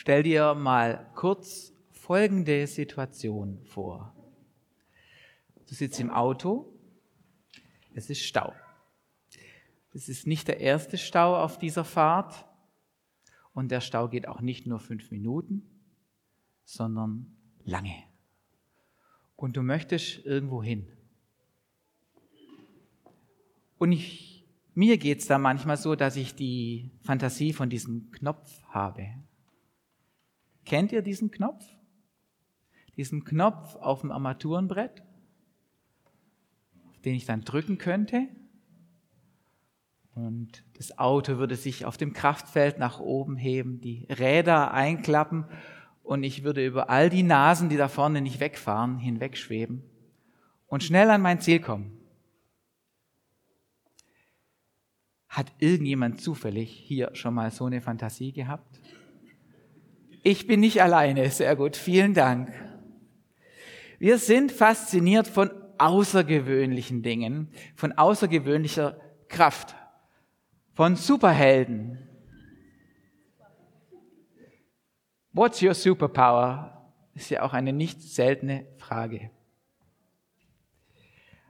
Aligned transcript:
Stell 0.00 0.22
dir 0.22 0.54
mal 0.54 1.10
kurz 1.16 1.72
folgende 1.90 2.68
Situation 2.68 3.58
vor. 3.64 4.14
Du 5.66 5.74
sitzt 5.74 5.98
im 5.98 6.12
Auto, 6.12 6.72
es 7.94 8.08
ist 8.08 8.20
Stau. 8.20 8.54
Es 9.92 10.08
ist 10.08 10.24
nicht 10.24 10.46
der 10.46 10.60
erste 10.60 10.98
Stau 10.98 11.36
auf 11.42 11.58
dieser 11.58 11.82
Fahrt 11.82 12.46
und 13.52 13.72
der 13.72 13.80
Stau 13.80 14.06
geht 14.06 14.28
auch 14.28 14.40
nicht 14.40 14.68
nur 14.68 14.78
fünf 14.78 15.10
Minuten, 15.10 15.68
sondern 16.64 17.36
lange. 17.64 18.04
Und 19.34 19.56
du 19.56 19.64
möchtest 19.64 20.24
irgendwo 20.24 20.62
hin. 20.62 20.86
Und 23.78 23.90
ich, 23.90 24.46
mir 24.74 24.96
geht 24.96 25.18
es 25.18 25.26
da 25.26 25.38
manchmal 25.38 25.76
so, 25.76 25.96
dass 25.96 26.14
ich 26.14 26.36
die 26.36 26.92
Fantasie 27.00 27.52
von 27.52 27.68
diesem 27.68 28.12
Knopf 28.12 28.62
habe. 28.68 29.08
Kennt 30.68 30.92
ihr 30.92 31.00
diesen 31.00 31.30
Knopf? 31.30 31.64
Diesen 32.98 33.24
Knopf 33.24 33.74
auf 33.76 34.02
dem 34.02 34.10
Armaturenbrett, 34.10 35.02
auf 36.90 36.98
den 36.98 37.14
ich 37.14 37.24
dann 37.24 37.40
drücken 37.40 37.78
könnte. 37.78 38.28
Und 40.14 40.62
das 40.76 40.98
Auto 40.98 41.38
würde 41.38 41.56
sich 41.56 41.86
auf 41.86 41.96
dem 41.96 42.12
Kraftfeld 42.12 42.78
nach 42.78 43.00
oben 43.00 43.36
heben, 43.36 43.80
die 43.80 44.06
Räder 44.10 44.74
einklappen 44.74 45.46
und 46.02 46.22
ich 46.22 46.44
würde 46.44 46.66
über 46.66 46.90
all 46.90 47.08
die 47.08 47.22
Nasen, 47.22 47.70
die 47.70 47.78
da 47.78 47.88
vorne 47.88 48.20
nicht 48.20 48.38
wegfahren, 48.38 48.98
hinwegschweben 48.98 49.82
und 50.66 50.84
schnell 50.84 51.08
an 51.08 51.22
mein 51.22 51.40
Ziel 51.40 51.60
kommen. 51.60 51.98
Hat 55.28 55.50
irgendjemand 55.60 56.20
zufällig 56.20 56.70
hier 56.70 57.14
schon 57.14 57.32
mal 57.32 57.50
so 57.52 57.64
eine 57.64 57.80
Fantasie 57.80 58.32
gehabt? 58.32 58.80
Ich 60.22 60.46
bin 60.46 60.60
nicht 60.60 60.82
alleine. 60.82 61.30
Sehr 61.30 61.54
gut. 61.56 61.76
Vielen 61.76 62.14
Dank. 62.14 62.52
Wir 63.98 64.18
sind 64.18 64.52
fasziniert 64.52 65.26
von 65.26 65.50
außergewöhnlichen 65.78 67.02
Dingen, 67.02 67.50
von 67.74 67.92
außergewöhnlicher 67.92 69.00
Kraft, 69.28 69.74
von 70.74 70.96
Superhelden. 70.96 72.08
What's 75.32 75.62
your 75.62 75.74
superpower? 75.74 76.92
Ist 77.14 77.30
ja 77.30 77.42
auch 77.42 77.52
eine 77.52 77.72
nicht 77.72 78.02
seltene 78.02 78.66
Frage. 78.76 79.30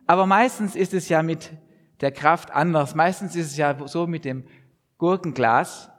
Aber 0.07 0.27
meistens 0.27 0.75
ist 0.75 0.95
es 0.95 1.09
ja 1.09 1.23
mit 1.23 1.53
der 2.01 2.13
Kraft 2.13 2.51
anders. 2.51 2.95
Meistens 2.95 3.37
ist 3.37 3.47
es 3.47 3.57
ja 3.57 3.87
so 3.87 4.07
mit 4.07 4.25
dem 4.25 4.45
Gurkenglas, 4.97 5.91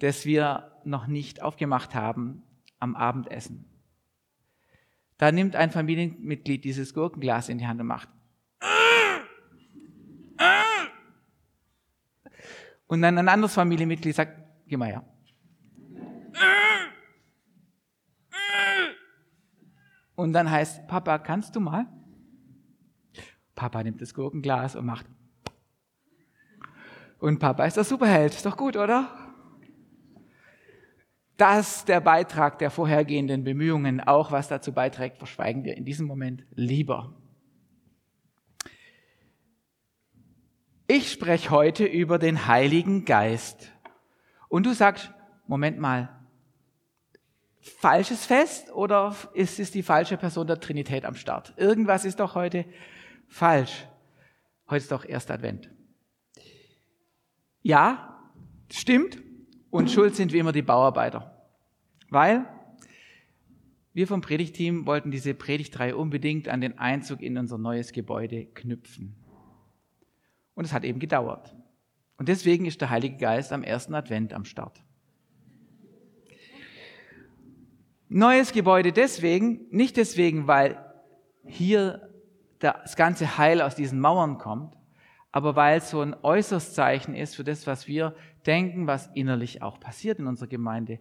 das 0.00 0.24
wir 0.26 0.73
noch 0.86 1.06
nicht 1.06 1.42
aufgemacht 1.42 1.94
haben 1.94 2.42
am 2.78 2.96
Abendessen. 2.96 3.64
Da 5.18 5.32
nimmt 5.32 5.56
ein 5.56 5.70
Familienmitglied 5.70 6.64
dieses 6.64 6.92
Gurkenglas 6.92 7.48
in 7.48 7.58
die 7.58 7.66
Hand 7.66 7.80
und 7.80 7.86
macht. 7.86 8.08
Und 12.86 13.02
dann 13.02 13.18
ein 13.18 13.28
anderes 13.28 13.54
Familienmitglied 13.54 14.14
sagt, 14.14 14.38
geh 14.66 14.76
mal 14.76 14.88
her. 14.88 15.04
Und 20.16 20.32
dann 20.32 20.50
heißt, 20.50 20.86
Papa, 20.86 21.18
kannst 21.18 21.56
du 21.56 21.60
mal? 21.60 21.86
Papa 23.54 23.82
nimmt 23.82 24.00
das 24.00 24.14
Gurkenglas 24.14 24.76
und 24.76 24.86
macht. 24.86 25.06
Und 27.18 27.38
Papa 27.38 27.64
ist 27.64 27.76
der 27.76 27.84
Superheld. 27.84 28.34
Ist 28.34 28.46
doch 28.46 28.56
gut, 28.56 28.76
oder? 28.76 29.23
Dass 31.36 31.84
der 31.84 32.00
Beitrag 32.00 32.58
der 32.58 32.70
vorhergehenden 32.70 33.42
Bemühungen 33.42 34.00
auch 34.00 34.30
was 34.30 34.48
dazu 34.48 34.72
beiträgt, 34.72 35.18
verschweigen 35.18 35.64
wir 35.64 35.76
in 35.76 35.84
diesem 35.84 36.06
Moment 36.06 36.44
lieber. 36.54 37.14
Ich 40.86 41.10
spreche 41.10 41.50
heute 41.50 41.84
über 41.84 42.18
den 42.18 42.46
Heiligen 42.46 43.04
Geist. 43.04 43.72
Und 44.48 44.66
du 44.66 44.74
sagst, 44.74 45.10
Moment 45.46 45.78
mal, 45.78 46.08
falsches 47.60 48.26
Fest 48.26 48.70
oder 48.70 49.16
ist 49.32 49.58
es 49.58 49.70
die 49.70 49.82
falsche 49.82 50.16
Person 50.16 50.46
der 50.46 50.60
Trinität 50.60 51.04
am 51.04 51.14
Start? 51.14 51.54
Irgendwas 51.56 52.04
ist 52.04 52.20
doch 52.20 52.34
heute 52.34 52.66
falsch. 53.26 53.88
Heute 54.68 54.82
ist 54.82 54.92
doch 54.92 55.04
erst 55.04 55.30
Advent. 55.30 55.70
Ja, 57.62 58.30
stimmt. 58.70 59.23
Und 59.74 59.90
schuld 59.90 60.14
sind 60.14 60.32
wie 60.32 60.38
immer 60.38 60.52
die 60.52 60.62
Bauarbeiter. 60.62 61.34
Weil 62.08 62.46
wir 63.92 64.06
vom 64.06 64.20
Predigteam 64.20 64.86
wollten 64.86 65.10
diese 65.10 65.34
Predigtreihe 65.34 65.96
unbedingt 65.96 66.48
an 66.48 66.60
den 66.60 66.78
Einzug 66.78 67.20
in 67.20 67.36
unser 67.36 67.58
neues 67.58 67.90
Gebäude 67.90 68.46
knüpfen. 68.46 69.16
Und 70.54 70.64
es 70.64 70.72
hat 70.72 70.84
eben 70.84 71.00
gedauert. 71.00 71.56
Und 72.18 72.28
deswegen 72.28 72.66
ist 72.66 72.82
der 72.82 72.90
Heilige 72.90 73.16
Geist 73.16 73.52
am 73.52 73.64
ersten 73.64 73.96
Advent 73.96 74.32
am 74.32 74.44
Start. 74.44 74.80
Neues 78.08 78.52
Gebäude 78.52 78.92
deswegen, 78.92 79.66
nicht 79.72 79.96
deswegen, 79.96 80.46
weil 80.46 80.78
hier 81.46 82.12
das 82.60 82.94
ganze 82.94 83.38
Heil 83.38 83.60
aus 83.60 83.74
diesen 83.74 83.98
Mauern 83.98 84.38
kommt, 84.38 84.76
aber 85.34 85.56
weil 85.56 85.78
es 85.78 85.90
so 85.90 86.00
ein 86.00 86.14
äußeres 86.22 86.74
Zeichen 86.74 87.16
ist 87.16 87.34
für 87.34 87.42
das, 87.42 87.66
was 87.66 87.88
wir 87.88 88.14
denken, 88.46 88.86
was 88.86 89.10
innerlich 89.14 89.62
auch 89.62 89.80
passiert 89.80 90.20
in 90.20 90.28
unserer 90.28 90.46
Gemeinde, 90.46 91.00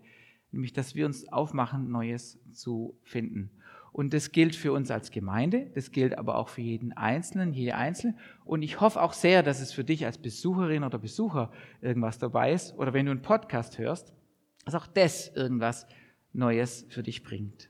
nämlich 0.52 0.74
dass 0.74 0.96
wir 0.96 1.06
uns 1.06 1.32
aufmachen, 1.32 1.92
Neues 1.92 2.40
zu 2.52 2.98
finden. 3.04 3.52
Und 3.92 4.12
das 4.12 4.32
gilt 4.32 4.56
für 4.56 4.74
uns 4.74 4.90
als 4.90 5.12
Gemeinde, 5.12 5.70
das 5.76 5.92
gilt 5.92 6.18
aber 6.18 6.40
auch 6.40 6.50
für 6.50 6.62
jeden 6.62 6.94
Einzelnen, 6.94 7.54
jede 7.54 7.76
Einzelne. 7.76 8.18
Und 8.44 8.64
ich 8.64 8.82
hoffe 8.82 9.04
auch 9.04 9.14
sehr, 9.14 9.44
dass 9.44 9.62
es 9.62 9.72
für 9.72 9.84
dich 9.84 10.04
als 10.04 10.18
Besucherin 10.18 10.84
oder 10.84 10.98
Besucher 10.98 11.52
irgendwas 11.82 12.18
dabei 12.18 12.54
ist, 12.54 12.76
oder 12.76 12.92
wenn 12.92 13.06
du 13.06 13.12
einen 13.12 13.22
Podcast 13.22 13.78
hörst, 13.78 14.16
dass 14.66 14.74
auch 14.74 14.88
das 14.88 15.28
irgendwas 15.36 15.86
Neues 16.32 16.88
für 16.90 17.04
dich 17.04 17.22
bringt. 17.22 17.70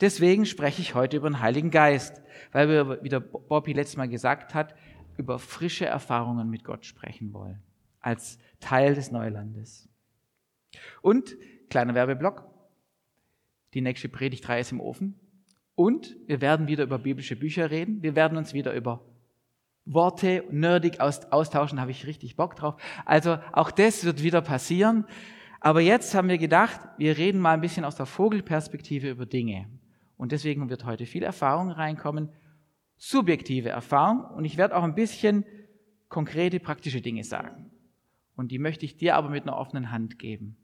Deswegen 0.00 0.46
spreche 0.46 0.82
ich 0.82 0.94
heute 0.94 1.16
über 1.16 1.28
den 1.28 1.40
Heiligen 1.40 1.72
Geist, 1.72 2.22
weil 2.52 2.68
wir, 2.68 3.02
wie 3.02 3.08
der 3.08 3.18
Bobby 3.18 3.72
letztes 3.72 3.96
Mal 3.96 4.08
gesagt 4.08 4.54
hat, 4.54 4.76
über 5.18 5.38
frische 5.38 5.86
Erfahrungen 5.86 6.50
mit 6.50 6.64
Gott 6.64 6.84
sprechen 6.84 7.32
wollen, 7.32 7.62
als 8.00 8.38
Teil 8.60 8.94
des 8.94 9.10
Neulandes. 9.10 9.88
Und, 11.02 11.36
kleiner 11.70 11.94
Werbeblock, 11.94 12.44
die 13.74 13.80
nächste 13.80 14.08
Predigtreihe 14.08 14.60
ist 14.60 14.72
im 14.72 14.80
Ofen. 14.80 15.18
Und 15.74 16.16
wir 16.26 16.40
werden 16.40 16.68
wieder 16.68 16.84
über 16.84 16.98
biblische 16.98 17.36
Bücher 17.36 17.70
reden. 17.70 18.02
Wir 18.02 18.16
werden 18.16 18.38
uns 18.38 18.54
wieder 18.54 18.72
über 18.72 19.04
Worte 19.84 20.44
nerdig 20.50 21.00
austauschen, 21.00 21.80
habe 21.80 21.90
ich 21.90 22.06
richtig 22.06 22.36
Bock 22.36 22.56
drauf. 22.56 22.76
Also 23.04 23.38
auch 23.52 23.70
das 23.70 24.04
wird 24.04 24.22
wieder 24.22 24.40
passieren. 24.40 25.04
Aber 25.60 25.80
jetzt 25.80 26.14
haben 26.14 26.28
wir 26.28 26.38
gedacht, 26.38 26.80
wir 26.98 27.16
reden 27.16 27.40
mal 27.40 27.52
ein 27.52 27.60
bisschen 27.60 27.84
aus 27.84 27.96
der 27.96 28.06
Vogelperspektive 28.06 29.10
über 29.10 29.26
Dinge. 29.26 29.68
Und 30.16 30.32
deswegen 30.32 30.68
wird 30.70 30.84
heute 30.84 31.06
viel 31.06 31.22
Erfahrung 31.22 31.70
reinkommen, 31.70 32.30
subjektive 32.96 33.68
Erfahrung. 33.68 34.24
Und 34.36 34.44
ich 34.44 34.56
werde 34.56 34.76
auch 34.76 34.82
ein 34.82 34.94
bisschen 34.94 35.44
konkrete, 36.08 36.60
praktische 36.60 37.00
Dinge 37.00 37.24
sagen. 37.24 37.70
Und 38.36 38.52
die 38.52 38.58
möchte 38.58 38.84
ich 38.84 38.96
dir 38.96 39.16
aber 39.16 39.30
mit 39.30 39.44
einer 39.44 39.56
offenen 39.56 39.90
Hand 39.90 40.18
geben. 40.18 40.56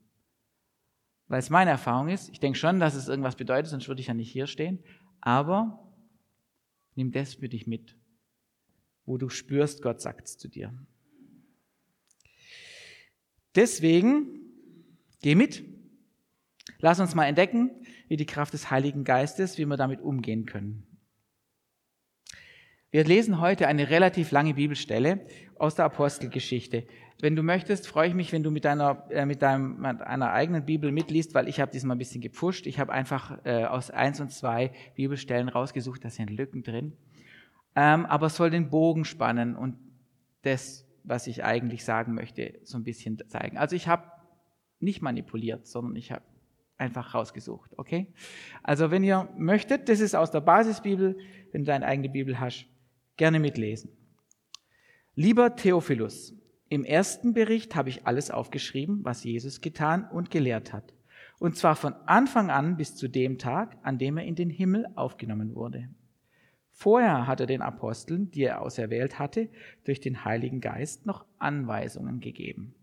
Weil 1.28 1.38
es 1.38 1.50
meine 1.50 1.70
Erfahrung 1.70 2.08
ist, 2.08 2.28
ich 2.28 2.40
denke 2.40 2.58
schon, 2.58 2.78
dass 2.78 2.94
es 2.94 3.08
irgendwas 3.08 3.36
bedeutet, 3.36 3.70
sonst 3.70 3.88
würde 3.88 4.00
ich 4.00 4.08
ja 4.08 4.14
nicht 4.14 4.30
hier 4.30 4.46
stehen. 4.46 4.80
Aber 5.20 5.90
nimm 6.94 7.10
das 7.10 7.34
für 7.34 7.48
dich 7.48 7.66
mit, 7.66 7.96
wo 9.06 9.16
du 9.16 9.28
spürst, 9.28 9.82
Gott 9.82 10.00
sagt 10.00 10.26
es 10.26 10.36
zu 10.36 10.48
dir. 10.48 10.74
Deswegen 13.54 14.40
geh 15.22 15.34
mit. 15.34 15.64
Lass 16.78 17.00
uns 17.00 17.14
mal 17.14 17.26
entdecken, 17.26 17.70
wie 18.08 18.16
die 18.16 18.26
Kraft 18.26 18.52
des 18.52 18.70
Heiligen 18.70 19.04
Geistes, 19.04 19.56
wie 19.56 19.66
wir 19.66 19.76
damit 19.76 20.00
umgehen 20.00 20.46
können. 20.46 20.91
Wir 22.92 23.04
lesen 23.04 23.40
heute 23.40 23.68
eine 23.68 23.88
relativ 23.88 24.32
lange 24.32 24.52
Bibelstelle 24.52 25.24
aus 25.58 25.76
der 25.76 25.86
Apostelgeschichte. 25.86 26.84
Wenn 27.22 27.34
du 27.34 27.42
möchtest, 27.42 27.88
freue 27.88 28.08
ich 28.08 28.14
mich, 28.14 28.32
wenn 28.32 28.42
du 28.42 28.50
mit 28.50 28.66
deiner, 28.66 29.06
äh, 29.08 29.24
mit 29.24 29.40
deinem, 29.40 29.80
mit 29.80 30.02
einer 30.02 30.30
eigenen 30.32 30.66
Bibel 30.66 30.92
mitliest, 30.92 31.32
weil 31.32 31.48
ich 31.48 31.58
habe 31.58 31.72
diesmal 31.72 31.96
ein 31.96 31.98
bisschen 31.98 32.20
gepfuscht. 32.20 32.66
Ich 32.66 32.78
habe 32.78 32.92
einfach 32.92 33.38
äh, 33.46 33.64
aus 33.64 33.90
eins 33.90 34.20
und 34.20 34.30
zwei 34.30 34.72
Bibelstellen 34.94 35.48
rausgesucht, 35.48 36.04
da 36.04 36.10
sind 36.10 36.28
Lücken 36.28 36.64
drin. 36.64 36.92
Ähm, 37.74 38.04
aber 38.04 38.26
es 38.26 38.36
soll 38.36 38.50
den 38.50 38.68
Bogen 38.68 39.06
spannen 39.06 39.56
und 39.56 39.78
das, 40.42 40.86
was 41.02 41.26
ich 41.28 41.44
eigentlich 41.44 41.86
sagen 41.86 42.12
möchte, 42.12 42.58
so 42.62 42.76
ein 42.76 42.84
bisschen 42.84 43.22
zeigen. 43.26 43.56
Also 43.56 43.74
ich 43.74 43.88
habe 43.88 44.04
nicht 44.80 45.00
manipuliert, 45.00 45.66
sondern 45.66 45.96
ich 45.96 46.12
habe 46.12 46.24
einfach 46.76 47.14
rausgesucht, 47.14 47.70
okay? 47.78 48.12
Also 48.62 48.90
wenn 48.90 49.02
ihr 49.02 49.30
möchtet, 49.38 49.88
das 49.88 50.00
ist 50.00 50.14
aus 50.14 50.30
der 50.30 50.42
Basisbibel, 50.42 51.16
wenn 51.52 51.62
du 51.62 51.68
deine 51.68 51.86
eigene 51.86 52.10
Bibel 52.10 52.38
hast, 52.38 52.66
gerne 53.16 53.40
mitlesen. 53.40 53.90
Lieber 55.14 55.56
Theophilus, 55.56 56.34
im 56.68 56.84
ersten 56.84 57.34
Bericht 57.34 57.74
habe 57.74 57.90
ich 57.90 58.06
alles 58.06 58.30
aufgeschrieben, 58.30 59.04
was 59.04 59.24
Jesus 59.24 59.60
getan 59.60 60.08
und 60.10 60.30
gelehrt 60.30 60.72
hat. 60.72 60.94
Und 61.38 61.56
zwar 61.56 61.76
von 61.76 61.92
Anfang 62.06 62.50
an 62.50 62.76
bis 62.76 62.94
zu 62.94 63.08
dem 63.08 63.36
Tag, 63.36 63.76
an 63.82 63.98
dem 63.98 64.16
er 64.16 64.24
in 64.24 64.36
den 64.36 64.48
Himmel 64.48 64.86
aufgenommen 64.94 65.54
wurde. 65.54 65.88
Vorher 66.70 67.26
hat 67.26 67.40
er 67.40 67.46
den 67.46 67.62
Aposteln, 67.62 68.30
die 68.30 68.44
er 68.44 68.62
auserwählt 68.62 69.18
hatte, 69.18 69.50
durch 69.84 70.00
den 70.00 70.24
Heiligen 70.24 70.60
Geist 70.60 71.04
noch 71.04 71.26
Anweisungen 71.38 72.20
gegeben. 72.20 72.74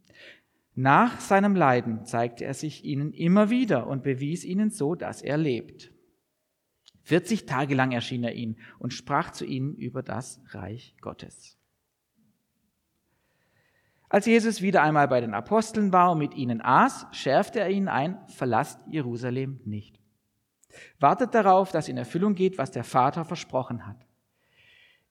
Nach 0.76 1.20
seinem 1.20 1.56
Leiden 1.56 2.06
zeigte 2.06 2.46
er 2.46 2.54
sich 2.54 2.86
ihnen 2.86 3.12
immer 3.12 3.50
wieder 3.50 3.88
und 3.88 4.04
bewies 4.04 4.46
ihnen 4.46 4.70
so, 4.70 4.96
dass 4.96 5.22
er 5.22 5.38
lebt. 5.38 5.92
40 7.10 7.48
Tage 7.48 7.74
lang 7.74 7.92
erschien 7.92 8.24
er 8.24 8.36
ihnen 8.36 8.56
und 8.78 8.94
sprach 8.94 9.32
zu 9.32 9.44
ihnen 9.44 9.74
über 9.74 10.04
das 10.04 10.40
Reich 10.50 10.96
Gottes. 11.02 11.58
Als 14.10 14.28
Jesus 14.28 14.62
wieder 14.62 14.84
einmal 14.84 15.08
bei 15.08 15.20
den 15.20 15.34
Aposteln 15.34 15.92
war 15.92 16.12
und 16.12 16.20
mit 16.20 16.36
ihnen 16.36 16.62
aß, 16.62 17.08
schärfte 17.12 17.62
er 17.62 17.72
ihnen 17.72 17.88
ein, 17.88 18.20
verlasst 18.28 18.80
Jerusalem 18.92 19.60
nicht. 19.66 20.00
Wartet 21.00 21.34
darauf, 21.34 21.72
dass 21.72 21.90
in 21.90 21.98
Erfüllung 21.98 22.36
geht, 22.36 22.60
was 22.60 22.70
der 22.70 22.84
Vater 22.84 23.26
versprochen 23.26 23.88
hat. 23.88 24.06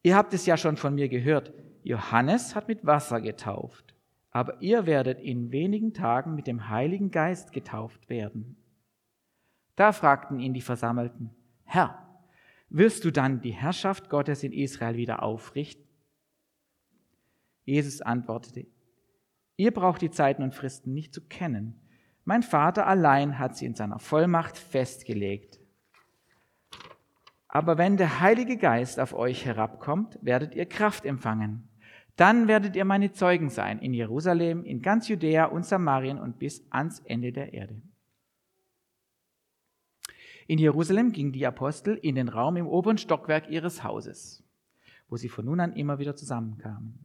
Ihr 0.05 0.15
habt 0.15 0.33
es 0.33 0.47
ja 0.47 0.56
schon 0.56 0.77
von 0.77 0.94
mir 0.94 1.09
gehört. 1.09 1.53
Johannes 1.83 2.55
hat 2.55 2.69
mit 2.69 2.87
Wasser 2.87 3.21
getauft, 3.21 3.97
aber 4.31 4.62
ihr 4.62 4.87
werdet 4.87 5.19
in 5.19 5.51
wenigen 5.51 5.94
Tagen 5.94 6.37
mit 6.37 6.47
dem 6.47 6.69
Heiligen 6.69 7.11
Geist 7.11 7.51
getauft 7.51 8.09
werden. 8.09 8.56
Da 9.75 9.91
fragten 9.91 10.39
ihn 10.39 10.55
die 10.55 10.61
Versammelten, 10.61 11.35
Herr, 11.70 12.03
wirst 12.70 13.05
du 13.05 13.11
dann 13.11 13.43
die 13.43 13.53
Herrschaft 13.53 14.09
Gottes 14.09 14.43
in 14.43 14.53
Israel 14.53 14.97
wieder 14.97 15.23
aufrichten? 15.23 15.85
Jesus 17.67 18.00
antwortete, 18.00 18.67
Ihr 19.59 19.73
braucht 19.73 20.00
die 20.00 20.11
Zeiten 20.11 20.43
und 20.43 20.55
Fristen 20.55 20.94
nicht 20.94 21.12
zu 21.12 21.20
kennen. 21.20 21.79
Mein 22.25 22.43
Vater 22.43 22.87
allein 22.87 23.38
hat 23.38 23.56
sie 23.56 23.67
in 23.67 23.75
seiner 23.75 23.99
Vollmacht 23.99 24.56
festgelegt. 24.56 25.61
Aber 27.49 27.76
wenn 27.76 27.99
der 27.99 28.20
Heilige 28.20 28.56
Geist 28.56 28.99
auf 28.99 29.12
euch 29.12 29.44
herabkommt, 29.44 30.19
werdet 30.23 30.55
ihr 30.55 30.67
Kraft 30.67 31.05
empfangen. 31.05 31.69
Dann 32.17 32.49
werdet 32.49 32.76
ihr 32.76 32.87
meine 32.87 33.12
Zeugen 33.12 33.50
sein 33.50 33.79
in 33.79 33.93
Jerusalem, 33.93 34.65
in 34.65 34.81
ganz 34.81 35.09
Judäa 35.09 35.47
und 35.47 35.67
Samarien 35.67 36.19
und 36.19 36.38
bis 36.38 36.65
ans 36.70 37.00
Ende 37.00 37.32
der 37.32 37.53
Erde. 37.53 37.82
In 40.49 40.59
Jerusalem 40.59 41.12
gingen 41.12 41.33
die 41.33 41.47
Apostel 41.47 41.97
in 41.97 42.15
den 42.15 42.31
Raum 42.31 42.56
im 42.56 42.67
oberen 42.67 42.97
Stockwerk 42.97 43.50
ihres 43.50 43.85
Hauses, 43.85 44.43
wo 45.11 45.19
sie 45.19 45.29
von 45.29 45.45
nun 45.45 45.61
an 45.61 45.75
immer 45.75 45.99
wieder 45.99 46.17
zusammenkamen. 46.17 46.99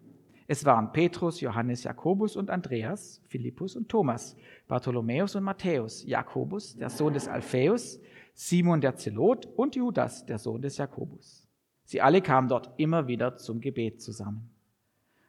Es 0.48 0.64
waren 0.64 0.94
Petrus, 0.94 1.42
Johannes, 1.42 1.84
Jakobus 1.84 2.38
und 2.38 2.50
Andreas, 2.50 3.22
Philippus 3.28 3.76
und 3.76 3.90
Thomas, 3.90 4.38
Bartholomäus 4.70 5.36
und 5.36 5.44
Matthäus, 5.44 6.06
Jakobus, 6.06 6.78
der 6.78 6.90
Sohn 6.90 7.14
des 7.14 7.28
Alpheus, 7.28 8.00
Simon 8.34 8.80
der 8.80 8.96
Zelot 8.96 9.46
und 9.58 9.76
Judas, 9.76 10.26
der 10.26 10.38
Sohn 10.38 10.62
des 10.62 10.78
Jakobus. 10.78 11.46
Sie 11.84 12.00
alle 12.00 12.22
kamen 12.22 12.48
dort 12.48 12.72
immer 12.78 13.08
wieder 13.08 13.36
zum 13.36 13.60
Gebet 13.60 14.02
zusammen. 14.02 14.52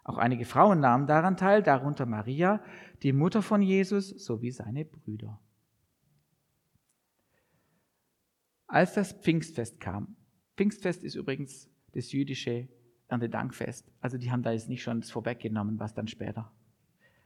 Auch 0.05 0.19
einige 0.19 0.45
Frauen 0.45 0.79
nahmen 0.79 1.09
daran 1.09 1.37
teil, 1.37 1.65
darunter 1.65 2.07
Maria, 2.07 2.63
die 3.03 3.13
Mutter 3.13 3.43
von 3.43 3.61
Jesus, 3.61 4.11
sowie 4.11 4.53
seine 4.53 4.85
Brüder. 4.85 5.41
Als 8.67 8.95
das 8.95 9.13
Pfingstfest 9.13 9.81
kam, 9.81 10.17
Pfingstfest 10.57 11.05
ist 11.05 11.15
übrigens 11.15 11.69
das 11.93 12.13
jüdische 12.13 12.69
Erntedankfest. 13.09 13.91
Also 14.01 14.19
die 14.19 14.31
haben 14.31 14.43
da 14.43 14.53
jetzt 14.53 14.69
nicht 14.69 14.83
schon 14.83 15.01
das 15.01 15.11
vorweggenommen, 15.11 15.79
was 15.79 15.95
dann 15.95 16.09
später. 16.09 16.51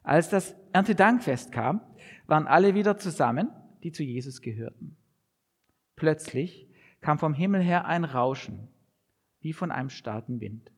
Als 0.03 0.29
das 0.31 0.55
Erntedankfest 0.73 1.53
kam, 1.53 1.81
waren 2.27 2.47
alle 2.47 2.75
wieder 2.75 2.97
zusammen, 2.97 3.51
die 3.83 3.93
zu 3.93 4.03
Jesus 4.03 4.41
gehörten. 4.41 4.97
Plötzlich 5.97 6.69
kam 7.01 7.19
vom 7.19 7.35
Himmel 7.35 7.63
her 7.63 7.87
ein 7.87 8.05
Rauschen, 8.05 8.69
wie 9.41 9.53
von 9.53 9.71
einem 9.71 9.91
starken 9.91 10.41
Wind. 10.41 10.73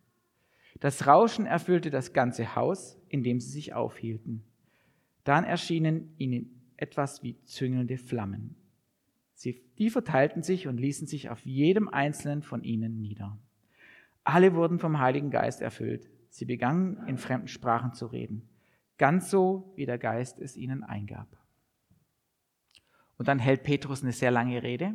Das 0.80 1.06
Rauschen 1.06 1.46
erfüllte 1.46 1.90
das 1.90 2.12
ganze 2.12 2.54
Haus, 2.54 2.98
in 3.08 3.22
dem 3.22 3.40
sie 3.40 3.50
sich 3.50 3.74
aufhielten. 3.74 4.44
Dann 5.24 5.44
erschienen 5.44 6.14
ihnen 6.16 6.72
etwas 6.76 7.22
wie 7.22 7.40
züngelnde 7.44 7.98
Flammen. 7.98 8.56
Sie, 9.40 9.64
die 9.78 9.88
verteilten 9.88 10.42
sich 10.42 10.68
und 10.68 10.76
ließen 10.76 11.06
sich 11.06 11.30
auf 11.30 11.46
jedem 11.46 11.88
einzelnen 11.88 12.42
von 12.42 12.62
ihnen 12.62 13.00
nieder. 13.00 13.38
Alle 14.22 14.54
wurden 14.54 14.78
vom 14.78 15.00
Heiligen 15.00 15.30
Geist 15.30 15.62
erfüllt. 15.62 16.10
Sie 16.28 16.44
begannen 16.44 17.02
in 17.06 17.16
fremden 17.16 17.48
Sprachen 17.48 17.94
zu 17.94 18.04
reden, 18.04 18.46
ganz 18.98 19.30
so, 19.30 19.72
wie 19.76 19.86
der 19.86 19.96
Geist 19.96 20.40
es 20.40 20.58
ihnen 20.58 20.84
eingab. 20.84 21.26
Und 23.16 23.28
dann 23.28 23.38
hält 23.38 23.62
Petrus 23.62 24.02
eine 24.02 24.12
sehr 24.12 24.30
lange 24.30 24.62
Rede. 24.62 24.92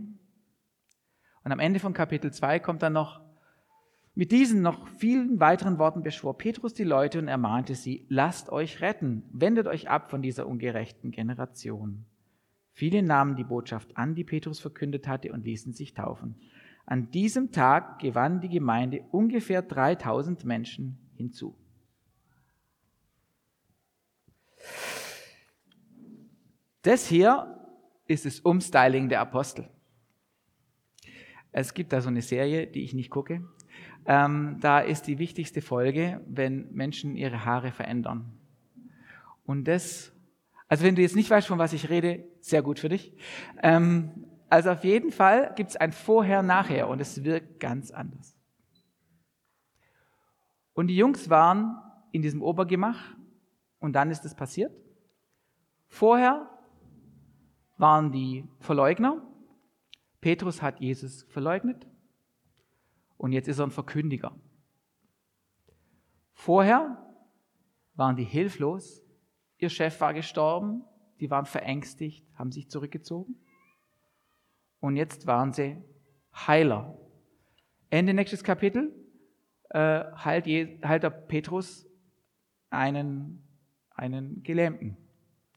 Und 1.43 1.51
am 1.51 1.57
Ende 1.59 1.79
von 1.79 1.93
Kapitel 1.93 2.31
2 2.31 2.59
kommt 2.59 2.83
dann 2.83 2.93
noch, 2.93 3.21
mit 4.13 4.31
diesen 4.31 4.61
noch 4.61 4.87
vielen 4.89 5.39
weiteren 5.39 5.79
Worten 5.79 6.03
beschwor 6.03 6.37
Petrus 6.37 6.75
die 6.75 6.83
Leute 6.83 7.17
und 7.17 7.27
ermahnte 7.27 7.73
sie, 7.73 8.05
lasst 8.09 8.51
euch 8.51 8.79
retten, 8.79 9.23
wendet 9.31 9.65
euch 9.65 9.89
ab 9.89 10.11
von 10.11 10.21
dieser 10.21 10.45
ungerechten 10.45 11.09
Generation. 11.09 12.05
Viele 12.75 13.01
nahmen 13.01 13.37
die 13.37 13.45
Botschaft 13.45 13.95
an, 13.95 14.15
die 14.15 14.25
Petrus 14.25 14.59
verkündet 14.59 15.07
hatte, 15.07 15.31
und 15.31 15.45
ließen 15.45 15.71
sich 15.71 15.93
taufen. 15.93 16.35
An 16.85 17.09
diesem 17.09 17.53
Tag 17.53 17.99
gewann 17.99 18.41
die 18.41 18.49
Gemeinde 18.49 19.05
ungefähr 19.11 19.61
3000 19.61 20.43
Menschen 20.43 20.97
hinzu. 21.15 21.57
Das 26.81 27.07
hier 27.07 27.65
ist 28.07 28.25
das 28.25 28.41
Umstyling 28.41 29.07
der 29.07 29.21
Apostel. 29.21 29.69
Es 31.53 31.73
gibt 31.73 31.93
da 31.93 32.01
so 32.01 32.09
eine 32.09 32.21
Serie, 32.21 32.67
die 32.67 32.83
ich 32.83 32.93
nicht 32.93 33.09
gucke. 33.09 33.47
Ähm, 34.05 34.57
da 34.59 34.81
ist 34.81 35.03
die 35.03 35.17
wichtigste 35.17 35.61
Folge, 35.61 36.19
wenn 36.27 36.69
Menschen 36.73 37.15
ihre 37.15 37.45
Haare 37.45 37.71
verändern. 37.71 38.37
Und 39.45 39.63
das, 39.63 40.11
also 40.67 40.83
wenn 40.83 40.95
du 40.95 41.01
jetzt 41.01 41.15
nicht 41.15 41.29
weißt, 41.29 41.47
von 41.47 41.59
was 41.59 41.73
ich 41.73 41.89
rede, 41.89 42.27
sehr 42.39 42.61
gut 42.61 42.79
für 42.79 42.89
dich. 42.89 43.15
Ähm, 43.61 44.25
also 44.49 44.71
auf 44.71 44.83
jeden 44.83 45.11
Fall 45.11 45.53
gibt 45.55 45.71
es 45.71 45.75
ein 45.75 45.91
Vorher-Nachher 45.91 46.87
und 46.87 46.99
es 46.99 47.23
wirkt 47.23 47.59
ganz 47.59 47.91
anders. 47.91 48.35
Und 50.73 50.87
die 50.87 50.95
Jungs 50.95 51.29
waren 51.29 51.77
in 52.11 52.21
diesem 52.21 52.41
Obergemach 52.41 53.15
und 53.79 53.93
dann 53.93 54.11
ist 54.11 54.25
es 54.25 54.35
passiert. 54.35 54.73
Vorher 55.87 56.49
waren 57.77 58.11
die 58.11 58.47
Verleugner. 58.59 59.25
Petrus 60.21 60.61
hat 60.61 60.79
Jesus 60.79 61.23
verleugnet 61.23 61.87
und 63.17 63.31
jetzt 63.31 63.47
ist 63.47 63.59
er 63.59 63.67
ein 63.67 63.71
Verkündiger. 63.71 64.35
Vorher 66.33 67.01
waren 67.93 68.15
die 68.15 68.23
hilflos. 68.23 69.04
Ihr 69.57 69.69
Chef 69.69 69.99
war 70.01 70.13
gestorben, 70.13 70.83
die 71.19 71.29
waren 71.29 71.45
verängstigt, 71.45 72.25
haben 72.35 72.51
sich 72.51 72.69
zurückgezogen 72.69 73.35
und 74.79 74.97
jetzt 74.97 75.27
waren 75.27 75.53
sie 75.53 75.77
Heiler. 76.33 76.97
Ende 77.89 78.13
nächstes 78.13 78.43
Kapitel 78.43 78.93
äh, 79.69 80.03
heilt, 80.15 80.45
heilt 80.45 81.03
der 81.03 81.09
Petrus 81.09 81.87
einen, 82.69 83.43
einen 83.91 84.43
Gelähmten. 84.43 84.97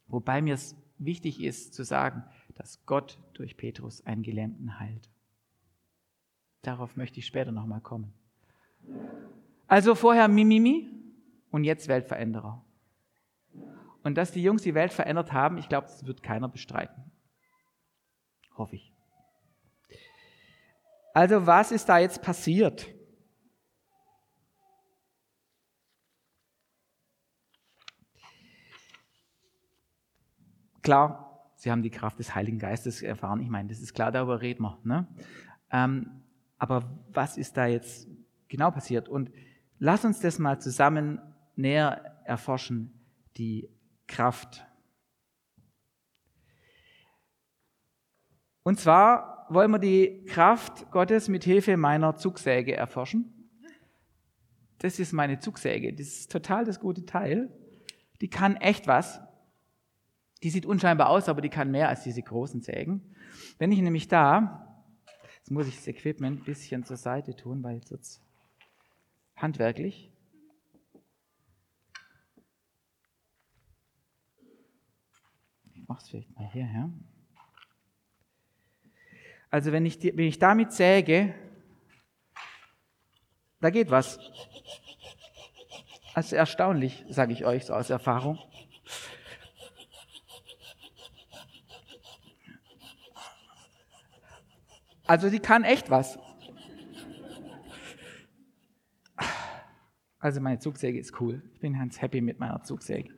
Wobei 0.07 0.40
mir 0.40 0.55
es 0.55 0.76
wichtig 0.99 1.43
ist 1.43 1.75
zu 1.75 1.83
sagen, 1.85 2.25
dass 2.55 2.85
Gott 2.87 3.19
durch 3.35 3.57
Petrus 3.57 4.05
einen 4.07 4.23
Gelähmten 4.23 4.78
heilt. 4.78 5.11
Darauf 6.62 6.97
möchte 6.97 7.19
ich 7.19 7.26
später 7.26 7.52
nochmal 7.52 7.81
kommen. 7.81 8.12
Also 9.67 9.95
vorher 9.95 10.28
Mimimi 10.28 10.88
und 11.50 11.64
jetzt 11.64 11.88
Weltveränderer. 11.88 12.64
Und 14.02 14.17
dass 14.17 14.33
die 14.33 14.43
Jungs 14.43 14.62
die 14.62 14.75
Welt 14.75 14.93
verändert 14.93 15.33
haben, 15.33 15.59
ich 15.59 15.69
glaube, 15.69 15.87
das 15.87 16.07
wird 16.07 16.23
keiner 16.23 16.49
bestreiten. 16.49 17.11
Hoffe 18.57 18.76
ich. 18.76 18.93
Also 21.14 21.47
was 21.47 21.73
ist 21.73 21.88
da 21.88 21.99
jetzt 21.99 22.23
passiert? 22.23 22.95
Klar, 30.83 31.50
sie 31.57 31.71
haben 31.71 31.83
die 31.83 31.90
Kraft 31.90 32.19
des 32.19 32.35
Heiligen 32.35 32.59
Geistes 32.59 33.02
erfahren. 33.02 33.40
Ich 33.43 33.49
meine, 33.49 33.69
das 33.69 33.81
ist 33.81 33.95
klar, 33.95 34.11
darüber 34.11 34.40
reden 34.40 34.62
wir. 34.62 34.78
Ne? 34.85 35.07
Ähm, 35.71 36.23
aber 36.57 36.99
was 37.11 37.37
ist 37.37 37.57
da 37.57 37.67
jetzt 37.67 38.09
genau 38.49 38.71
passiert? 38.71 39.09
Und 39.09 39.31
lass 39.78 40.05
uns 40.05 40.21
das 40.21 40.38
mal 40.38 40.61
zusammen 40.61 41.21
näher 41.57 42.23
erforschen, 42.25 42.93
die 43.37 43.69
Kraft. 44.08 44.66
Und 48.64 48.80
zwar 48.80 49.46
wollen 49.50 49.70
wir 49.70 49.78
die 49.78 50.24
Kraft 50.26 50.90
Gottes 50.90 51.28
mit 51.28 51.44
Hilfe 51.44 51.76
meiner 51.76 52.16
Zugsäge 52.16 52.76
erforschen. 52.76 53.32
Das 54.78 54.98
ist 54.98 55.12
meine 55.12 55.38
Zugsäge. 55.38 55.92
Das 55.92 56.06
ist 56.06 56.32
total 56.32 56.64
das 56.64 56.80
gute 56.80 57.06
Teil. 57.06 57.50
Die 58.20 58.28
kann 58.28 58.56
echt 58.56 58.86
was. 58.86 59.20
Die 60.42 60.50
sieht 60.50 60.66
unscheinbar 60.66 61.08
aus, 61.08 61.28
aber 61.28 61.40
die 61.40 61.48
kann 61.48 61.70
mehr 61.70 61.88
als 61.88 62.04
diese 62.04 62.22
großen 62.22 62.60
Sägen. 62.60 63.14
Wenn 63.58 63.72
ich 63.72 63.80
nämlich 63.80 64.08
da, 64.08 64.84
jetzt 65.38 65.50
muss 65.50 65.66
ich 65.66 65.76
das 65.76 65.88
Equipment 65.88 66.40
ein 66.40 66.44
bisschen 66.44 66.84
zur 66.84 66.96
Seite 66.96 67.34
tun, 67.34 67.62
weil 67.62 67.76
jetzt 67.76 67.90
wird's 67.90 68.22
handwerklich. 69.36 70.12
Es 75.97 76.09
vielleicht 76.09 76.35
mal 76.35 76.47
hierher. 76.50 76.90
Also 79.50 79.73
wenn 79.73 79.87
ich, 79.87 80.02
wenn 80.02 80.26
ich 80.26 80.38
damit 80.38 80.73
säge, 80.73 81.35
da 83.61 83.71
geht 83.71 83.90
was. 83.90 84.18
Also 86.14 86.37
erstaunlich, 86.37 87.04
sage 87.09 87.33
ich 87.33 87.45
euch 87.45 87.64
so 87.64 87.75
aus 87.75 87.90
Erfahrung. 87.90 88.38
Also 95.07 95.30
die 95.30 95.38
kann 95.38 95.64
echt 95.64 95.88
was. 95.88 96.18
Also 100.18 100.40
meine 100.40 100.59
Zugsäge 100.59 100.99
ist 100.99 101.18
cool. 101.21 101.42
Ich 101.54 101.61
bin 101.61 101.73
ganz 101.78 102.02
happy 102.02 102.21
mit 102.21 102.38
meiner 102.38 102.62
Zugsäge. 102.62 103.14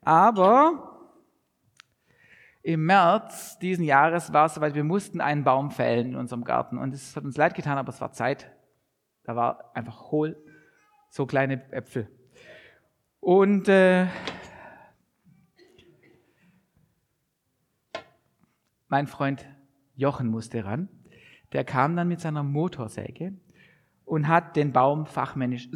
Aber 0.00 0.95
im 2.66 2.84
März 2.84 3.60
diesen 3.60 3.84
Jahres 3.84 4.32
war 4.32 4.46
es 4.46 4.54
soweit, 4.54 4.74
wir 4.74 4.82
mussten 4.82 5.20
einen 5.20 5.44
Baum 5.44 5.70
fällen 5.70 6.08
in 6.08 6.16
unserem 6.16 6.42
Garten. 6.42 6.78
Und 6.78 6.92
es 6.92 7.14
hat 7.14 7.22
uns 7.22 7.36
leid 7.36 7.54
getan, 7.54 7.78
aber 7.78 7.90
es 7.90 8.00
war 8.00 8.10
Zeit. 8.10 8.50
Da 9.22 9.36
war 9.36 9.70
einfach 9.76 10.10
hohl, 10.10 10.36
so 11.08 11.26
kleine 11.26 11.62
Äpfel. 11.70 12.10
Und 13.20 13.68
äh, 13.68 14.08
mein 18.88 19.06
Freund 19.06 19.46
Jochen 19.94 20.26
musste 20.26 20.64
ran. 20.64 20.88
Der 21.52 21.62
kam 21.62 21.94
dann 21.94 22.08
mit 22.08 22.20
seiner 22.20 22.42
Motorsäge 22.42 23.32
und 24.04 24.26
hat 24.26 24.56
den 24.56 24.72
Baum 24.72 25.06
fachmännisch 25.06 25.68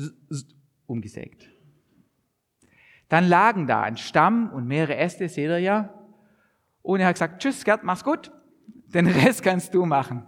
umgesägt. 0.86 1.48
Dann 3.08 3.28
lagen 3.28 3.68
da 3.68 3.80
ein 3.82 3.96
Stamm 3.96 4.50
und 4.52 4.66
mehrere 4.66 4.96
Äste, 4.96 5.28
seht 5.28 5.50
ihr 5.50 5.60
ja. 5.60 5.94
Und 6.82 7.00
er 7.00 7.08
hat 7.08 7.14
gesagt, 7.14 7.42
tschüss 7.42 7.64
Gerd, 7.64 7.84
mach's 7.84 8.04
gut. 8.04 8.32
Den 8.86 9.06
Rest 9.06 9.42
kannst 9.42 9.74
du 9.74 9.86
machen. 9.86 10.24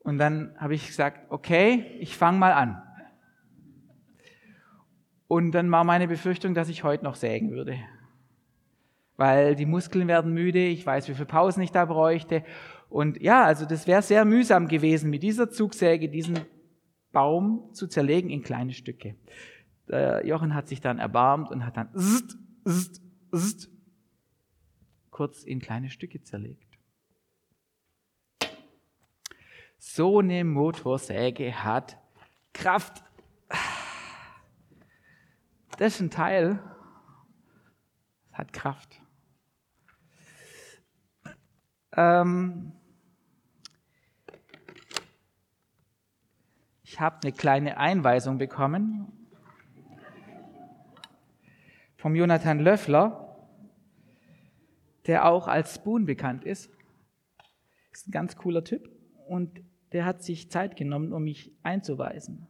Und 0.00 0.18
dann 0.18 0.54
habe 0.58 0.74
ich 0.74 0.86
gesagt, 0.86 1.30
okay, 1.30 1.96
ich 2.00 2.16
fange 2.16 2.38
mal 2.38 2.52
an. 2.52 2.82
Und 5.28 5.52
dann 5.52 5.70
war 5.70 5.84
meine 5.84 6.08
Befürchtung, 6.08 6.54
dass 6.54 6.68
ich 6.68 6.82
heute 6.82 7.04
noch 7.04 7.14
sägen 7.14 7.52
würde. 7.52 7.76
Weil 9.16 9.54
die 9.54 9.66
Muskeln 9.66 10.08
werden 10.08 10.32
müde, 10.32 10.66
ich 10.66 10.84
weiß, 10.84 11.08
wie 11.08 11.14
viele 11.14 11.26
Pausen 11.26 11.62
ich 11.62 11.70
da 11.70 11.84
bräuchte. 11.84 12.42
Und 12.88 13.20
ja, 13.20 13.44
also 13.44 13.66
das 13.66 13.86
wäre 13.86 14.02
sehr 14.02 14.24
mühsam 14.24 14.66
gewesen, 14.66 15.10
mit 15.10 15.22
dieser 15.22 15.50
Zugsäge 15.50 16.08
diesen 16.08 16.40
Baum 17.12 17.68
zu 17.72 17.86
zerlegen 17.86 18.30
in 18.30 18.42
kleine 18.42 18.72
Stücke. 18.72 19.14
Der 19.88 20.26
Jochen 20.26 20.54
hat 20.54 20.68
sich 20.68 20.80
dann 20.80 20.98
erbarmt 20.98 21.50
und 21.50 21.64
hat 21.66 21.76
dann 21.76 21.92
zzt, 21.94 22.38
zzt, 22.64 23.02
zzt, 23.32 23.70
kurz 25.20 25.44
in 25.44 25.60
kleine 25.60 25.90
Stücke 25.90 26.22
zerlegt. 26.22 26.78
So 29.76 30.20
eine 30.20 30.44
Motorsäge 30.44 31.62
hat 31.62 31.98
Kraft. 32.54 33.04
Das 35.76 35.96
ist 35.96 36.00
ein 36.00 36.10
Teil, 36.10 36.58
hat 38.32 38.54
Kraft. 38.54 38.98
Ähm, 41.92 42.72
Ich 46.82 46.98
habe 46.98 47.18
eine 47.22 47.32
kleine 47.32 47.76
Einweisung 47.76 48.38
bekommen 48.38 49.28
vom 51.96 52.16
Jonathan 52.16 52.58
Löffler, 52.58 53.29
der 55.06 55.26
auch 55.26 55.48
als 55.48 55.74
Spoon 55.74 56.06
bekannt 56.06 56.44
ist. 56.44 56.70
Ist 57.92 58.08
ein 58.08 58.12
ganz 58.12 58.36
cooler 58.36 58.64
Typ 58.64 58.88
und 59.26 59.62
der 59.92 60.04
hat 60.04 60.22
sich 60.22 60.50
Zeit 60.50 60.76
genommen, 60.76 61.12
um 61.12 61.24
mich 61.24 61.52
einzuweisen. 61.62 62.46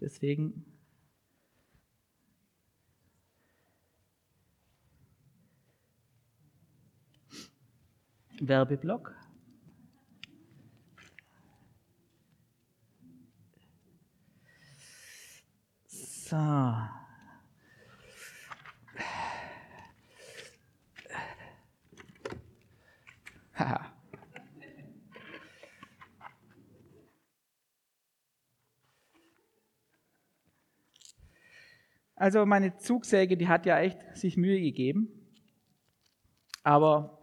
Deswegen 0.00 0.64
Werbeblock. 8.40 9.14
So. 15.86 17.01
Also 32.22 32.46
meine 32.46 32.76
Zugsäge, 32.76 33.36
die 33.36 33.48
hat 33.48 33.66
ja 33.66 33.80
echt 33.80 34.16
sich 34.16 34.36
Mühe 34.36 34.60
gegeben, 34.60 35.08
aber 36.62 37.18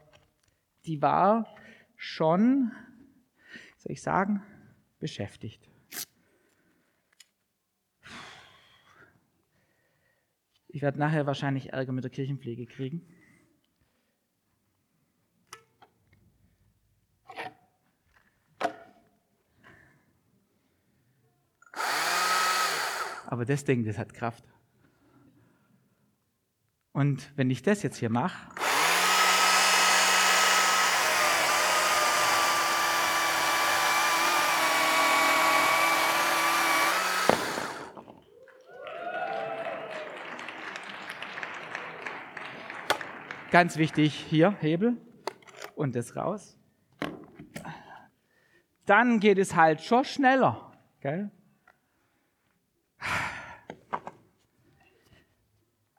die 0.85 1.01
war 1.01 1.55
schon, 1.95 2.73
soll 3.77 3.93
ich 3.93 4.01
sagen, 4.01 4.43
beschäftigt. 4.99 5.69
Ich 10.67 10.81
werde 10.81 10.99
nachher 10.99 11.25
wahrscheinlich 11.25 11.71
Ärger 11.71 11.93
mit 11.93 12.03
der 12.03 12.11
Kirchenpflege 12.11 12.65
kriegen. 12.65 13.07
Aber 23.27 23.45
das 23.45 23.63
Ding, 23.63 23.85
das 23.85 23.97
hat 23.97 24.13
Kraft. 24.13 24.43
Und 26.99 27.31
wenn 27.37 27.49
ich 27.49 27.63
das 27.63 27.81
jetzt 27.81 27.95
hier 27.95 28.09
mache, 28.09 28.49
Ganz 43.49 43.77
wichtig, 43.77 44.13
hier 44.13 44.51
Hebel 44.59 44.97
und 45.75 45.95
das 45.95 46.17
raus. 46.17 46.59
Dann 48.85 49.21
geht 49.21 49.37
es 49.37 49.55
halt 49.55 49.81
schon 49.81 50.03
schneller. 50.03 50.73
Gell? 50.99 51.31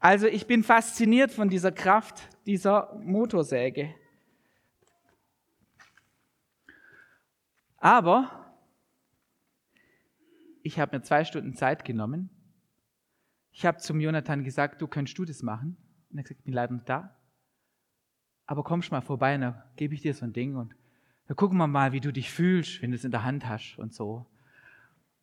Also 0.00 0.26
ich 0.26 0.46
bin 0.46 0.64
fasziniert 0.64 1.30
von 1.30 1.48
dieser 1.48 1.70
Kraft 1.70 2.28
dieser 2.46 2.94
Motorsäge. 3.04 3.94
Aber 7.76 8.52
ich 10.62 10.80
habe 10.80 10.96
mir 10.96 11.02
zwei 11.02 11.24
Stunden 11.24 11.54
Zeit 11.54 11.84
genommen. 11.84 12.30
Ich 13.52 13.64
habe 13.64 13.78
zum 13.78 14.00
Jonathan 14.00 14.42
gesagt, 14.42 14.82
du 14.82 14.88
könntest 14.88 15.16
du 15.18 15.24
das 15.24 15.42
machen? 15.42 15.76
Und 16.10 16.18
er 16.18 16.20
hat 16.20 16.24
gesagt, 16.24 16.40
ich 16.40 16.44
bin 16.44 16.54
leider 16.54 16.74
nicht 16.74 16.88
da 16.88 17.16
aber 18.50 18.64
kommst 18.64 18.90
mal 18.90 19.00
vorbei 19.00 19.36
und 19.36 19.42
dann 19.42 19.62
gebe 19.76 19.94
ich 19.94 20.02
dir 20.02 20.12
so 20.12 20.24
ein 20.24 20.32
Ding 20.32 20.56
und 20.56 20.74
dann 21.28 21.36
gucken 21.36 21.56
wir 21.56 21.68
mal, 21.68 21.92
wie 21.92 22.00
du 22.00 22.12
dich 22.12 22.32
fühlst, 22.32 22.82
wenn 22.82 22.90
du 22.90 22.96
es 22.96 23.04
in 23.04 23.12
der 23.12 23.22
Hand 23.22 23.48
hast 23.48 23.78
und 23.78 23.94
so. 23.94 24.26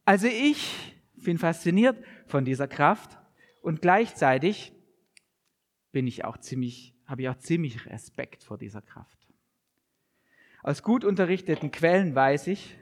Also 0.05 0.27
ich 0.27 0.95
bin 1.13 1.37
fasziniert 1.37 2.01
von 2.25 2.45
dieser 2.45 2.69
Kraft 2.69 3.19
und 3.61 3.81
gleichzeitig 3.81 4.73
bin 5.91 6.07
ich 6.07 6.25
auch 6.25 6.37
ziemlich, 6.37 6.95
habe 7.05 7.23
ich 7.23 7.29
auch 7.29 7.37
ziemlich 7.37 7.85
Respekt 7.85 8.43
vor 8.43 8.57
dieser 8.57 8.81
Kraft. 8.81 9.27
Aus 10.63 10.83
gut 10.83 11.05
unterrichteten 11.05 11.71
Quellen 11.71 12.13
weiß 12.13 12.47
ich, 12.47 12.77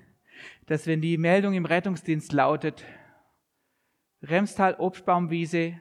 dass 0.66 0.88
wenn 0.88 1.02
die 1.02 1.18
Meldung 1.18 1.54
im 1.54 1.66
Rettungsdienst 1.66 2.34
lautet, 2.34 2.84
Remstal, 4.22 4.76
Obstbaumwiese, 4.76 5.80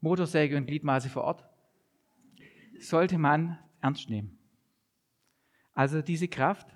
Motorsäge 0.00 0.56
und 0.56 0.66
Gliedmaße 0.66 1.08
vor 1.08 1.24
Ort, 1.24 1.44
sollte 2.78 3.18
man 3.18 3.58
ernst 3.80 4.10
nehmen. 4.10 4.38
Also 5.74 6.02
diese 6.02 6.28
Kraft 6.28 6.66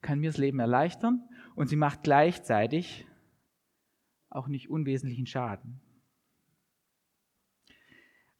kann 0.00 0.20
mir 0.20 0.30
das 0.30 0.38
Leben 0.38 0.58
erleichtern 0.58 1.28
und 1.54 1.68
sie 1.68 1.76
macht 1.76 2.02
gleichzeitig 2.02 3.06
auch 4.28 4.48
nicht 4.48 4.68
unwesentlichen 4.68 5.26
Schaden. 5.26 5.80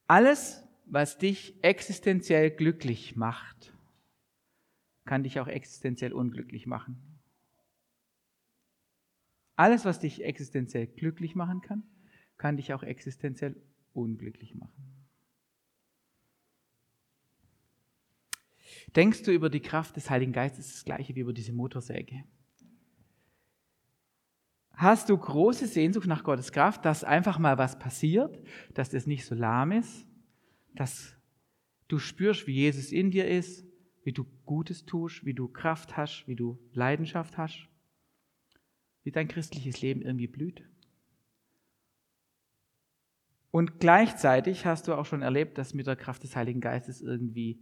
Alles, 0.07 0.63
was 0.85 1.17
dich 1.17 1.55
existenziell 1.63 2.51
glücklich 2.51 3.15
macht, 3.15 3.73
kann 5.05 5.23
dich 5.23 5.39
auch 5.39 5.47
existenziell 5.47 6.13
unglücklich 6.13 6.67
machen. 6.67 7.19
Alles, 9.55 9.85
was 9.85 9.99
dich 9.99 10.23
existenziell 10.23 10.87
glücklich 10.87 11.35
machen 11.35 11.61
kann, 11.61 11.83
kann 12.37 12.57
dich 12.57 12.73
auch 12.73 12.83
existenziell 12.83 13.55
unglücklich 13.93 14.53
machen. 14.55 14.95
Denkst 18.95 19.23
du 19.23 19.31
über 19.31 19.49
die 19.49 19.61
Kraft 19.61 19.95
des 19.95 20.09
Heiligen 20.09 20.33
Geistes 20.33 20.73
das 20.73 20.85
gleiche 20.85 21.15
wie 21.15 21.21
über 21.21 21.33
diese 21.33 21.53
Motorsäge? 21.53 22.23
Hast 24.77 25.09
du 25.09 25.17
große 25.17 25.67
Sehnsucht 25.67 26.07
nach 26.07 26.23
Gottes 26.23 26.51
Kraft, 26.51 26.85
dass 26.85 27.03
einfach 27.03 27.39
mal 27.39 27.57
was 27.57 27.79
passiert, 27.79 28.39
dass 28.73 28.89
das 28.89 29.07
nicht 29.07 29.25
so 29.25 29.35
lahm 29.35 29.71
ist, 29.71 30.05
dass 30.73 31.15
du 31.87 31.99
spürst, 31.99 32.47
wie 32.47 32.53
Jesus 32.53 32.91
in 32.91 33.11
dir 33.11 33.27
ist, 33.27 33.65
wie 34.03 34.11
du 34.11 34.25
Gutes 34.45 34.85
tust, 34.85 35.25
wie 35.25 35.33
du 35.33 35.47
Kraft 35.47 35.97
hast, 35.97 36.27
wie 36.27 36.35
du 36.35 36.59
Leidenschaft 36.73 37.37
hast, 37.37 37.67
wie 39.03 39.11
dein 39.11 39.27
christliches 39.27 39.81
Leben 39.81 40.01
irgendwie 40.01 40.27
blüht? 40.27 40.63
Und 43.51 43.79
gleichzeitig 43.79 44.65
hast 44.65 44.87
du 44.87 44.93
auch 44.93 45.05
schon 45.05 45.21
erlebt, 45.21 45.57
dass 45.57 45.73
mit 45.73 45.87
der 45.87 45.95
Kraft 45.95 46.23
des 46.23 46.35
Heiligen 46.35 46.59
Geistes 46.59 47.01
irgendwie 47.01 47.61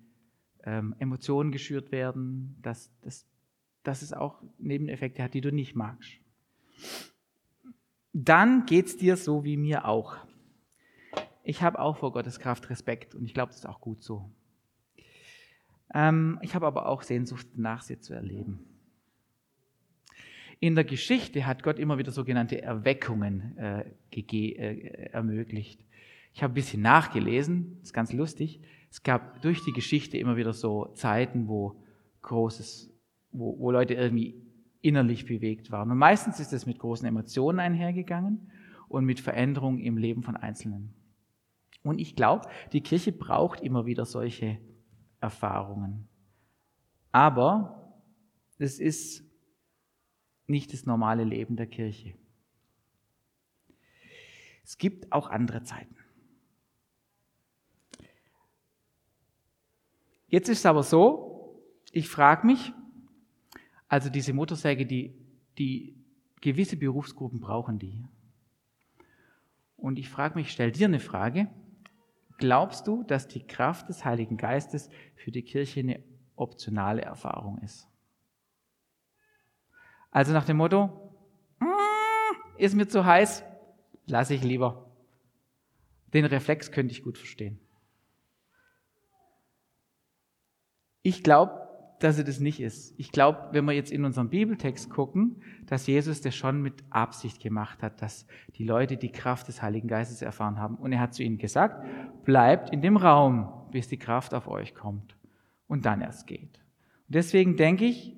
ähm, 0.63 0.95
Emotionen 0.97 1.51
geschürt 1.51 1.91
werden, 1.91 2.57
dass, 2.63 2.91
dass, 3.01 3.27
dass 3.83 4.01
es 4.01 4.11
auch 4.11 4.41
Nebeneffekte 4.57 5.21
hat, 5.21 5.35
die 5.35 5.41
du 5.41 5.51
nicht 5.51 5.75
magst. 5.75 6.22
Dann 8.13 8.65
geht 8.65 8.85
es 8.85 8.97
dir 8.97 9.17
so 9.17 9.43
wie 9.43 9.57
mir 9.57 9.85
auch. 9.85 10.17
Ich 11.43 11.61
habe 11.61 11.79
auch 11.79 11.97
vor 11.97 12.13
Gottes 12.13 12.39
Kraft 12.39 12.69
Respekt 12.69 13.15
und 13.15 13.25
ich 13.25 13.33
glaube, 13.33 13.51
das 13.51 13.59
ist 13.59 13.65
auch 13.65 13.81
gut 13.81 14.03
so. 14.03 14.29
Ähm, 15.93 16.39
ich 16.41 16.55
habe 16.55 16.65
aber 16.65 16.87
auch 16.87 17.01
Sehnsucht 17.01 17.47
danach, 17.55 17.81
sie 17.81 17.99
zu 17.99 18.13
erleben. 18.13 18.65
In 20.59 20.75
der 20.75 20.85
Geschichte 20.85 21.45
hat 21.45 21.61
Gott 21.61 21.77
immer 21.77 21.97
wieder 21.97 22.11
sogenannte 22.11 22.61
Erweckungen 22.61 23.57
äh, 23.57 23.83
äh, 24.11 25.09
ermöglicht. 25.11 25.83
Ich 26.33 26.41
habe 26.41 26.53
ein 26.53 26.55
bisschen 26.55 26.81
nachgelesen, 26.81 27.77
das 27.79 27.89
ist 27.89 27.93
ganz 27.93 28.13
lustig. 28.13 28.61
Es 28.89 29.03
gab 29.03 29.41
durch 29.41 29.63
die 29.65 29.73
Geschichte 29.73 30.17
immer 30.17 30.37
wieder 30.37 30.53
so 30.53 30.85
Zeiten, 30.93 31.47
wo 31.47 31.75
großes, 32.21 32.91
wo, 33.31 33.59
wo 33.59 33.71
Leute 33.71 33.93
irgendwie 33.93 34.42
innerlich 34.83 35.25
bewegt 35.25 35.71
waren. 35.71 35.89
Und 35.89 35.97
meistens 35.97 36.39
ist 36.39 36.53
es 36.53 36.65
mit 36.65 36.77
großen 36.77 37.07
Emotionen 37.07 37.59
einhergegangen 37.59 38.51
und 38.89 39.05
mit 39.05 39.19
Veränderungen 39.19 39.79
im 39.79 39.97
Leben 39.97 40.21
von 40.21 40.35
Einzelnen. 40.35 40.93
Und 41.83 41.99
ich 41.99 42.15
glaube, 42.15 42.47
die 42.73 42.81
Kirche 42.81 43.11
braucht 43.11 43.61
immer 43.61 43.85
wieder 43.85 44.05
solche 44.05 44.59
Erfahrungen. 45.19 46.07
Aber 47.11 48.01
es 48.57 48.79
ist 48.79 49.23
nicht 50.47 50.73
das 50.73 50.85
normale 50.85 51.23
Leben 51.23 51.55
der 51.55 51.67
Kirche. 51.67 52.15
Es 54.63 54.77
gibt 54.77 55.11
auch 55.11 55.29
andere 55.29 55.63
Zeiten. 55.63 55.95
Jetzt 60.27 60.49
ist 60.49 60.59
es 60.59 60.65
aber 60.65 60.83
so, 60.83 61.63
ich 61.91 62.09
frage 62.09 62.45
mich, 62.47 62.73
also 63.93 64.09
diese 64.09 64.33
Motorsäge, 64.33 64.87
die, 64.87 65.13
die 65.59 65.95
gewisse 66.41 66.77
Berufsgruppen 66.77 67.39
brauchen 67.39 67.77
die. 67.77 68.03
Und 69.77 69.99
ich 69.99 70.09
frage 70.09 70.33
mich, 70.33 70.51
stell 70.51 70.71
dir 70.71 70.87
eine 70.87 70.99
Frage, 70.99 71.47
glaubst 72.39 72.87
du, 72.87 73.03
dass 73.03 73.27
die 73.27 73.45
Kraft 73.45 73.89
des 73.89 74.03
Heiligen 74.03 74.35
Geistes 74.35 74.89
für 75.13 75.29
die 75.29 75.43
Kirche 75.43 75.81
eine 75.81 76.03
optionale 76.35 77.03
Erfahrung 77.03 77.59
ist? 77.59 77.87
Also 80.09 80.33
nach 80.33 80.45
dem 80.45 80.57
Motto, 80.57 80.87
mm, 81.59 82.57
ist 82.57 82.73
mir 82.73 82.87
zu 82.87 83.05
heiß, 83.05 83.43
lasse 84.07 84.33
ich 84.33 84.43
lieber. 84.43 84.89
Den 86.15 86.25
Reflex 86.25 86.71
könnte 86.71 86.93
ich 86.93 87.03
gut 87.03 87.19
verstehen. 87.19 87.59
Ich 91.03 91.21
glaube, 91.21 91.63
dass 92.03 92.17
er 92.17 92.25
das 92.25 92.39
nicht 92.39 92.59
ist. 92.59 92.93
Ich 92.97 93.11
glaube, 93.11 93.49
wenn 93.51 93.63
wir 93.65 93.71
jetzt 93.71 93.91
in 93.91 94.03
unserem 94.03 94.29
Bibeltext 94.29 94.89
gucken, 94.89 95.41
dass 95.67 95.87
Jesus 95.87 96.19
das 96.19 96.35
schon 96.35 96.61
mit 96.61 96.83
Absicht 96.89 97.41
gemacht 97.41 97.81
hat, 97.81 98.01
dass 98.01 98.27
die 98.57 98.65
Leute 98.65 98.97
die 98.97 99.11
Kraft 99.11 99.47
des 99.47 99.61
Heiligen 99.61 99.87
Geistes 99.87 100.21
erfahren 100.21 100.59
haben. 100.59 100.75
Und 100.75 100.91
er 100.91 100.99
hat 100.99 101.13
zu 101.13 101.23
ihnen 101.23 101.37
gesagt, 101.37 101.85
bleibt 102.25 102.71
in 102.71 102.81
dem 102.81 102.97
Raum, 102.97 103.47
bis 103.71 103.87
die 103.87 103.97
Kraft 103.97 104.33
auf 104.33 104.47
euch 104.47 104.75
kommt 104.75 105.15
und 105.67 105.85
dann 105.85 106.01
erst 106.01 106.27
geht. 106.27 106.59
Und 107.07 107.15
deswegen 107.15 107.55
denke 107.55 107.85
ich, 107.85 108.17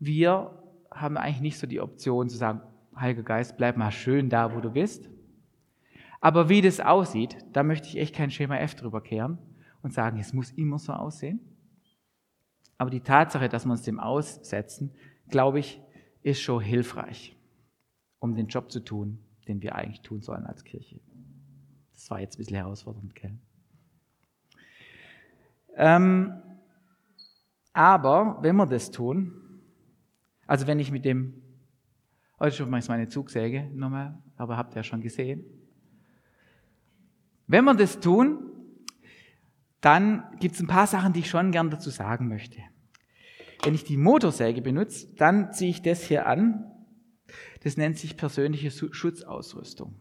wir 0.00 0.62
haben 0.90 1.16
eigentlich 1.16 1.40
nicht 1.40 1.58
so 1.58 1.66
die 1.66 1.80
Option 1.80 2.28
zu 2.28 2.36
sagen, 2.36 2.60
Heiliger 2.98 3.22
Geist, 3.22 3.56
bleib 3.56 3.76
mal 3.76 3.92
schön 3.92 4.28
da, 4.30 4.54
wo 4.54 4.60
du 4.60 4.70
bist. 4.70 5.08
Aber 6.20 6.48
wie 6.48 6.60
das 6.60 6.80
aussieht, 6.80 7.36
da 7.52 7.62
möchte 7.62 7.86
ich 7.88 7.98
echt 7.98 8.14
kein 8.14 8.30
Schema 8.30 8.56
F 8.56 8.74
drüber 8.74 9.00
kehren 9.00 9.38
und 9.82 9.92
sagen, 9.92 10.18
es 10.18 10.32
muss 10.32 10.50
immer 10.50 10.78
so 10.78 10.92
aussehen. 10.92 11.40
Aber 12.78 12.90
die 12.90 13.00
Tatsache, 13.00 13.48
dass 13.48 13.64
wir 13.64 13.72
uns 13.72 13.82
dem 13.82 14.00
aussetzen, 14.00 14.92
glaube 15.28 15.58
ich, 15.58 15.80
ist 16.22 16.40
schon 16.40 16.62
hilfreich, 16.62 17.36
um 18.18 18.34
den 18.34 18.48
Job 18.48 18.70
zu 18.70 18.80
tun, 18.80 19.18
den 19.48 19.62
wir 19.62 19.74
eigentlich 19.74 20.02
tun 20.02 20.20
sollen 20.20 20.44
als 20.46 20.64
Kirche. 20.64 21.00
Das 21.92 22.10
war 22.10 22.20
jetzt 22.20 22.34
ein 22.34 22.38
bisschen 22.38 22.56
herausfordernd, 22.56 23.14
gell? 23.14 23.38
Ähm, 25.76 26.32
aber 27.72 28.38
wenn 28.40 28.56
wir 28.56 28.66
das 28.66 28.90
tun, 28.90 29.32
also 30.46 30.66
wenn 30.66 30.78
ich 30.78 30.90
mit 30.90 31.04
dem, 31.04 31.42
heute 32.38 32.56
schon 32.56 32.70
meine 32.70 33.08
Zugsäge 33.08 33.70
nochmal, 33.74 34.16
aber 34.36 34.56
habt 34.56 34.74
ihr 34.74 34.76
ja 34.76 34.82
schon 34.82 35.00
gesehen. 35.00 35.44
Wenn 37.46 37.64
wir 37.64 37.74
das 37.74 38.00
tun, 38.00 38.50
dann 39.86 40.24
gibt 40.40 40.56
es 40.56 40.60
ein 40.60 40.66
paar 40.66 40.88
Sachen, 40.88 41.12
die 41.12 41.20
ich 41.20 41.30
schon 41.30 41.52
gern 41.52 41.70
dazu 41.70 41.90
sagen 41.90 42.26
möchte. 42.26 42.58
Wenn 43.62 43.72
ich 43.72 43.84
die 43.84 43.96
Motorsäge 43.96 44.60
benutze, 44.60 45.06
dann 45.14 45.52
ziehe 45.52 45.70
ich 45.70 45.80
das 45.80 46.02
hier 46.02 46.26
an. 46.26 46.64
Das 47.62 47.76
nennt 47.76 47.96
sich 47.96 48.16
persönliche 48.16 48.72
Schutzausrüstung. 48.72 49.94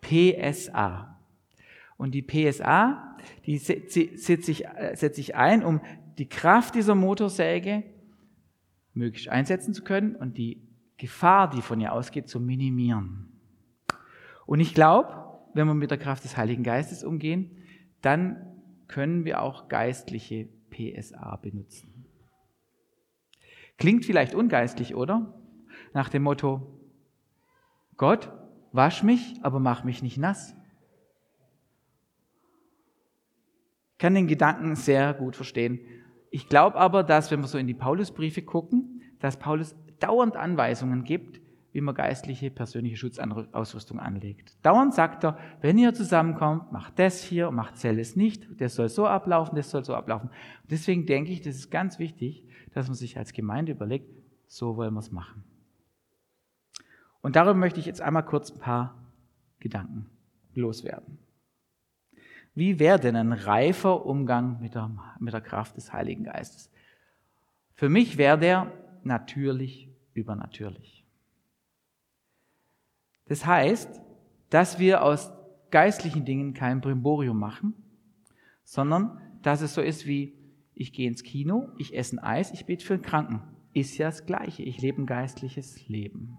PSA. 0.00 1.20
Und 1.98 2.12
die 2.12 2.22
PSA, 2.22 3.18
die 3.44 3.58
setze 3.58 4.00
ich, 4.00 4.64
äh, 4.64 4.94
setze 4.94 5.20
ich 5.20 5.36
ein, 5.36 5.62
um 5.62 5.82
die 6.16 6.30
Kraft 6.30 6.74
dieser 6.74 6.94
Motorsäge 6.94 7.84
möglichst 8.94 9.28
einsetzen 9.28 9.74
zu 9.74 9.84
können 9.84 10.16
und 10.16 10.38
die 10.38 10.62
Gefahr, 10.96 11.50
die 11.50 11.60
von 11.60 11.82
ihr 11.82 11.92
ausgeht, 11.92 12.30
zu 12.30 12.40
minimieren. 12.40 13.28
Und 14.46 14.60
ich 14.60 14.72
glaube, 14.72 15.38
wenn 15.52 15.66
wir 15.66 15.74
mit 15.74 15.90
der 15.90 15.98
Kraft 15.98 16.24
des 16.24 16.38
Heiligen 16.38 16.62
Geistes 16.62 17.04
umgehen, 17.04 17.58
dann 18.00 18.47
können 18.88 19.24
wir 19.24 19.42
auch 19.42 19.68
geistliche 19.68 20.48
PSA 20.70 21.36
benutzen. 21.36 22.06
Klingt 23.76 24.04
vielleicht 24.04 24.34
ungeistlich, 24.34 24.94
oder? 24.94 25.34
Nach 25.92 26.08
dem 26.08 26.24
Motto, 26.24 26.78
Gott, 27.96 28.32
wasch 28.72 29.02
mich, 29.02 29.36
aber 29.42 29.60
mach 29.60 29.84
mich 29.84 30.02
nicht 30.02 30.18
nass. 30.18 30.54
Ich 33.92 33.98
kann 33.98 34.14
den 34.14 34.26
Gedanken 34.26 34.76
sehr 34.76 35.14
gut 35.14 35.36
verstehen. 35.36 35.80
Ich 36.30 36.48
glaube 36.48 36.76
aber, 36.76 37.02
dass, 37.02 37.30
wenn 37.30 37.40
wir 37.40 37.46
so 37.46 37.58
in 37.58 37.66
die 37.66 37.74
Paulusbriefe 37.74 38.42
gucken, 38.42 39.02
dass 39.18 39.38
Paulus 39.38 39.74
dauernd 39.98 40.36
Anweisungen 40.36 41.04
gibt, 41.04 41.40
wie 41.72 41.80
man 41.80 41.94
geistliche, 41.94 42.50
persönliche 42.50 42.96
Schutzausrüstung 42.96 44.00
anlegt. 44.00 44.56
Dauernd 44.64 44.94
sagt 44.94 45.24
er, 45.24 45.38
wenn 45.60 45.76
ihr 45.78 45.92
zusammenkommt, 45.94 46.72
macht 46.72 46.98
das 46.98 47.22
hier, 47.22 47.50
macht 47.50 47.82
das 47.84 48.16
nicht, 48.16 48.60
das 48.60 48.74
soll 48.74 48.88
so 48.88 49.06
ablaufen, 49.06 49.54
das 49.54 49.70
soll 49.70 49.84
so 49.84 49.94
ablaufen. 49.94 50.30
Und 50.30 50.70
deswegen 50.70 51.06
denke 51.06 51.30
ich, 51.30 51.42
das 51.42 51.56
ist 51.56 51.70
ganz 51.70 51.98
wichtig, 51.98 52.44
dass 52.72 52.88
man 52.88 52.94
sich 52.94 53.18
als 53.18 53.32
Gemeinde 53.32 53.72
überlegt, 53.72 54.10
so 54.46 54.76
wollen 54.76 54.94
wir 54.94 55.00
es 55.00 55.12
machen. 55.12 55.44
Und 57.20 57.36
darüber 57.36 57.54
möchte 57.54 57.80
ich 57.80 57.86
jetzt 57.86 58.00
einmal 58.00 58.24
kurz 58.24 58.50
ein 58.50 58.60
paar 58.60 58.94
Gedanken 59.60 60.06
loswerden. 60.54 61.18
Wie 62.54 62.78
wäre 62.78 62.98
denn 62.98 63.14
ein 63.14 63.32
reifer 63.32 64.04
Umgang 64.06 64.60
mit 64.60 64.74
der, 64.74 64.90
mit 65.20 65.32
der 65.32 65.40
Kraft 65.40 65.76
des 65.76 65.92
Heiligen 65.92 66.24
Geistes? 66.24 66.70
Für 67.74 67.88
mich 67.88 68.18
wäre 68.18 68.38
der 68.38 68.72
natürlich 69.04 69.88
übernatürlich. 70.14 70.97
Das 73.28 73.46
heißt, 73.46 74.00
dass 74.50 74.78
wir 74.78 75.02
aus 75.02 75.30
geistlichen 75.70 76.24
Dingen 76.24 76.54
kein 76.54 76.80
Brimborium 76.80 77.38
machen, 77.38 77.74
sondern 78.64 79.20
dass 79.42 79.60
es 79.60 79.74
so 79.74 79.80
ist 79.80 80.06
wie, 80.06 80.34
ich 80.74 80.92
gehe 80.92 81.08
ins 81.08 81.22
Kino, 81.22 81.68
ich 81.76 81.96
esse 81.96 82.16
ein 82.16 82.18
Eis, 82.20 82.52
ich 82.52 82.66
bete 82.66 82.84
für 82.84 82.94
einen 82.94 83.02
Kranken. 83.02 83.42
Ist 83.74 83.98
ja 83.98 84.08
das 84.08 84.26
Gleiche. 84.26 84.62
Ich 84.62 84.80
lebe 84.80 85.02
ein 85.02 85.06
geistliches 85.06 85.88
Leben. 85.88 86.38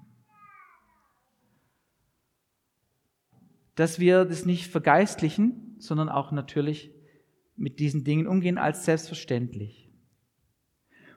Dass 3.75 3.99
wir 3.99 4.25
das 4.25 4.45
nicht 4.45 4.67
vergeistlichen, 4.67 5.75
sondern 5.77 6.09
auch 6.09 6.31
natürlich 6.31 6.91
mit 7.55 7.79
diesen 7.79 8.03
Dingen 8.03 8.27
umgehen 8.27 8.57
als 8.57 8.85
selbstverständlich. 8.85 9.91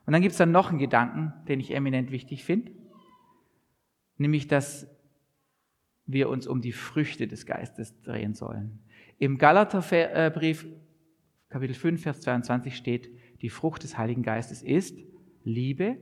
Und 0.05 0.13
dann 0.13 0.23
gibt 0.23 0.33
es 0.33 0.39
dann 0.39 0.53
noch 0.53 0.71
einen 0.71 0.79
Gedanken, 0.79 1.33
den 1.47 1.61
ich 1.61 1.75
eminent 1.75 2.11
wichtig 2.11 2.45
finde, 2.45 2.73
nämlich 4.17 4.49
dass 4.49 4.92
wir 6.13 6.29
uns 6.29 6.47
um 6.47 6.61
die 6.61 6.73
Früchte 6.73 7.27
des 7.27 7.47
Geistes 7.47 8.01
drehen 8.03 8.35
sollen. 8.35 8.81
Im 9.19 9.39
Galaterbrief 9.39 10.67
Kapitel 11.53 11.75
5, 11.75 12.03
Vers 12.03 12.23
22 12.23 12.75
steht, 12.75 13.11
die 13.43 13.51
Frucht 13.51 13.83
des 13.83 13.99
Heiligen 13.99 14.23
Geistes 14.23 14.63
ist 14.63 14.99
Liebe, 15.45 15.99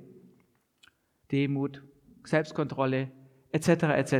Demut, 1.32 1.82
Selbstkontrolle, 2.24 3.10
etc. 3.50 3.68
etc. 3.68 4.12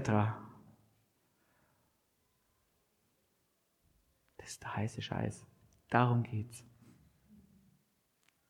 Das 4.38 4.50
ist 4.50 4.62
der 4.62 4.76
heiße 4.76 5.03
Scheiß. 5.03 5.46
Darum 5.88 6.24
geht's. 6.24 6.64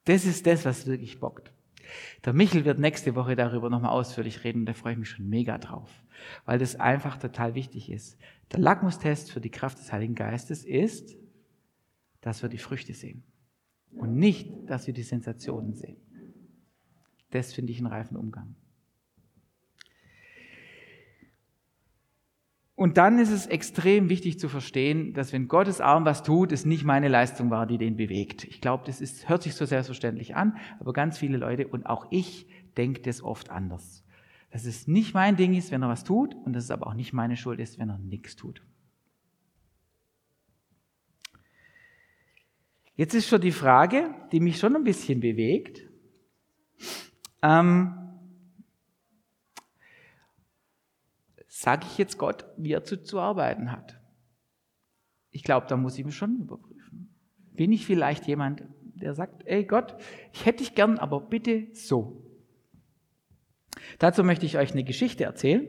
Das 0.04 0.24
ist 0.24 0.46
das, 0.46 0.64
was 0.64 0.86
wirklich 0.86 1.20
bockt. 1.20 1.52
Der 2.24 2.32
Michel 2.32 2.64
wird 2.64 2.78
nächste 2.78 3.14
Woche 3.14 3.36
darüber 3.36 3.70
nochmal 3.70 3.92
ausführlich 3.92 4.44
reden 4.44 4.60
und 4.60 4.66
da 4.66 4.74
freue 4.74 4.92
ich 4.92 4.98
mich 4.98 5.08
schon 5.08 5.28
mega 5.28 5.58
drauf, 5.58 5.90
weil 6.44 6.58
das 6.58 6.76
einfach 6.76 7.16
total 7.18 7.54
wichtig 7.54 7.90
ist. 7.90 8.18
Der 8.52 8.60
Lackmustest 8.60 9.32
für 9.32 9.40
die 9.40 9.50
Kraft 9.50 9.78
des 9.78 9.92
Heiligen 9.92 10.14
Geistes 10.14 10.64
ist, 10.64 11.16
dass 12.20 12.42
wir 12.42 12.48
die 12.48 12.58
Früchte 12.58 12.94
sehen 12.94 13.22
und 13.96 14.16
nicht, 14.16 14.50
dass 14.66 14.86
wir 14.86 14.94
die 14.94 15.02
Sensationen 15.02 15.74
sehen. 15.74 15.96
Das 17.30 17.52
finde 17.52 17.72
ich 17.72 17.78
einen 17.78 17.86
reifen 17.86 18.16
Umgang. 18.16 18.54
Und 22.80 22.96
dann 22.96 23.18
ist 23.18 23.30
es 23.30 23.46
extrem 23.46 24.08
wichtig 24.08 24.38
zu 24.38 24.48
verstehen, 24.48 25.12
dass 25.12 25.34
wenn 25.34 25.48
Gottes 25.48 25.82
Arm 25.82 26.06
was 26.06 26.22
tut, 26.22 26.50
es 26.50 26.64
nicht 26.64 26.82
meine 26.82 27.08
Leistung 27.08 27.50
war, 27.50 27.66
die 27.66 27.76
den 27.76 27.94
bewegt. 27.94 28.44
Ich 28.44 28.62
glaube, 28.62 28.84
das 28.86 29.02
ist, 29.02 29.28
hört 29.28 29.42
sich 29.42 29.54
so 29.54 29.66
selbstverständlich 29.66 30.34
an, 30.34 30.56
aber 30.78 30.94
ganz 30.94 31.18
viele 31.18 31.36
Leute 31.36 31.68
und 31.68 31.84
auch 31.84 32.06
ich 32.08 32.46
denke 32.78 33.02
das 33.02 33.22
oft 33.22 33.50
anders. 33.50 34.02
Dass 34.50 34.64
es 34.64 34.88
nicht 34.88 35.12
mein 35.12 35.36
Ding 35.36 35.52
ist, 35.52 35.70
wenn 35.70 35.82
er 35.82 35.90
was 35.90 36.04
tut 36.04 36.34
und 36.46 36.54
dass 36.54 36.64
es 36.64 36.70
aber 36.70 36.86
auch 36.86 36.94
nicht 36.94 37.12
meine 37.12 37.36
Schuld 37.36 37.60
ist, 37.60 37.78
wenn 37.78 37.90
er 37.90 37.98
nichts 37.98 38.34
tut. 38.34 38.62
Jetzt 42.96 43.12
ist 43.12 43.28
schon 43.28 43.42
die 43.42 43.52
Frage, 43.52 44.14
die 44.32 44.40
mich 44.40 44.56
schon 44.58 44.74
ein 44.74 44.84
bisschen 44.84 45.20
bewegt. 45.20 45.86
Ähm, 47.42 47.99
Sage 51.60 51.86
ich 51.86 51.98
jetzt 51.98 52.16
Gott, 52.16 52.46
wie 52.56 52.72
er 52.72 52.84
zu, 52.84 53.02
zu 53.02 53.20
arbeiten 53.20 53.70
hat? 53.70 54.00
Ich 55.30 55.44
glaube, 55.44 55.66
da 55.66 55.76
muss 55.76 55.98
ich 55.98 56.06
mich 56.06 56.16
schon 56.16 56.40
überprüfen. 56.40 57.14
Bin 57.52 57.70
ich 57.70 57.84
vielleicht 57.84 58.26
jemand, 58.26 58.64
der 58.80 59.12
sagt, 59.12 59.42
ey 59.44 59.66
Gott, 59.66 59.94
ich 60.32 60.46
hätte 60.46 60.60
dich 60.60 60.74
gern, 60.74 60.98
aber 60.98 61.20
bitte 61.20 61.68
so. 61.74 62.24
Dazu 63.98 64.24
möchte 64.24 64.46
ich 64.46 64.56
euch 64.56 64.72
eine 64.72 64.84
Geschichte 64.84 65.24
erzählen. 65.24 65.68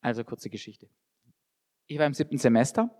Also 0.00 0.22
kurze 0.22 0.48
Geschichte. 0.48 0.88
Ich 1.88 1.98
war 1.98 2.06
im 2.06 2.14
siebten 2.14 2.38
Semester 2.38 2.96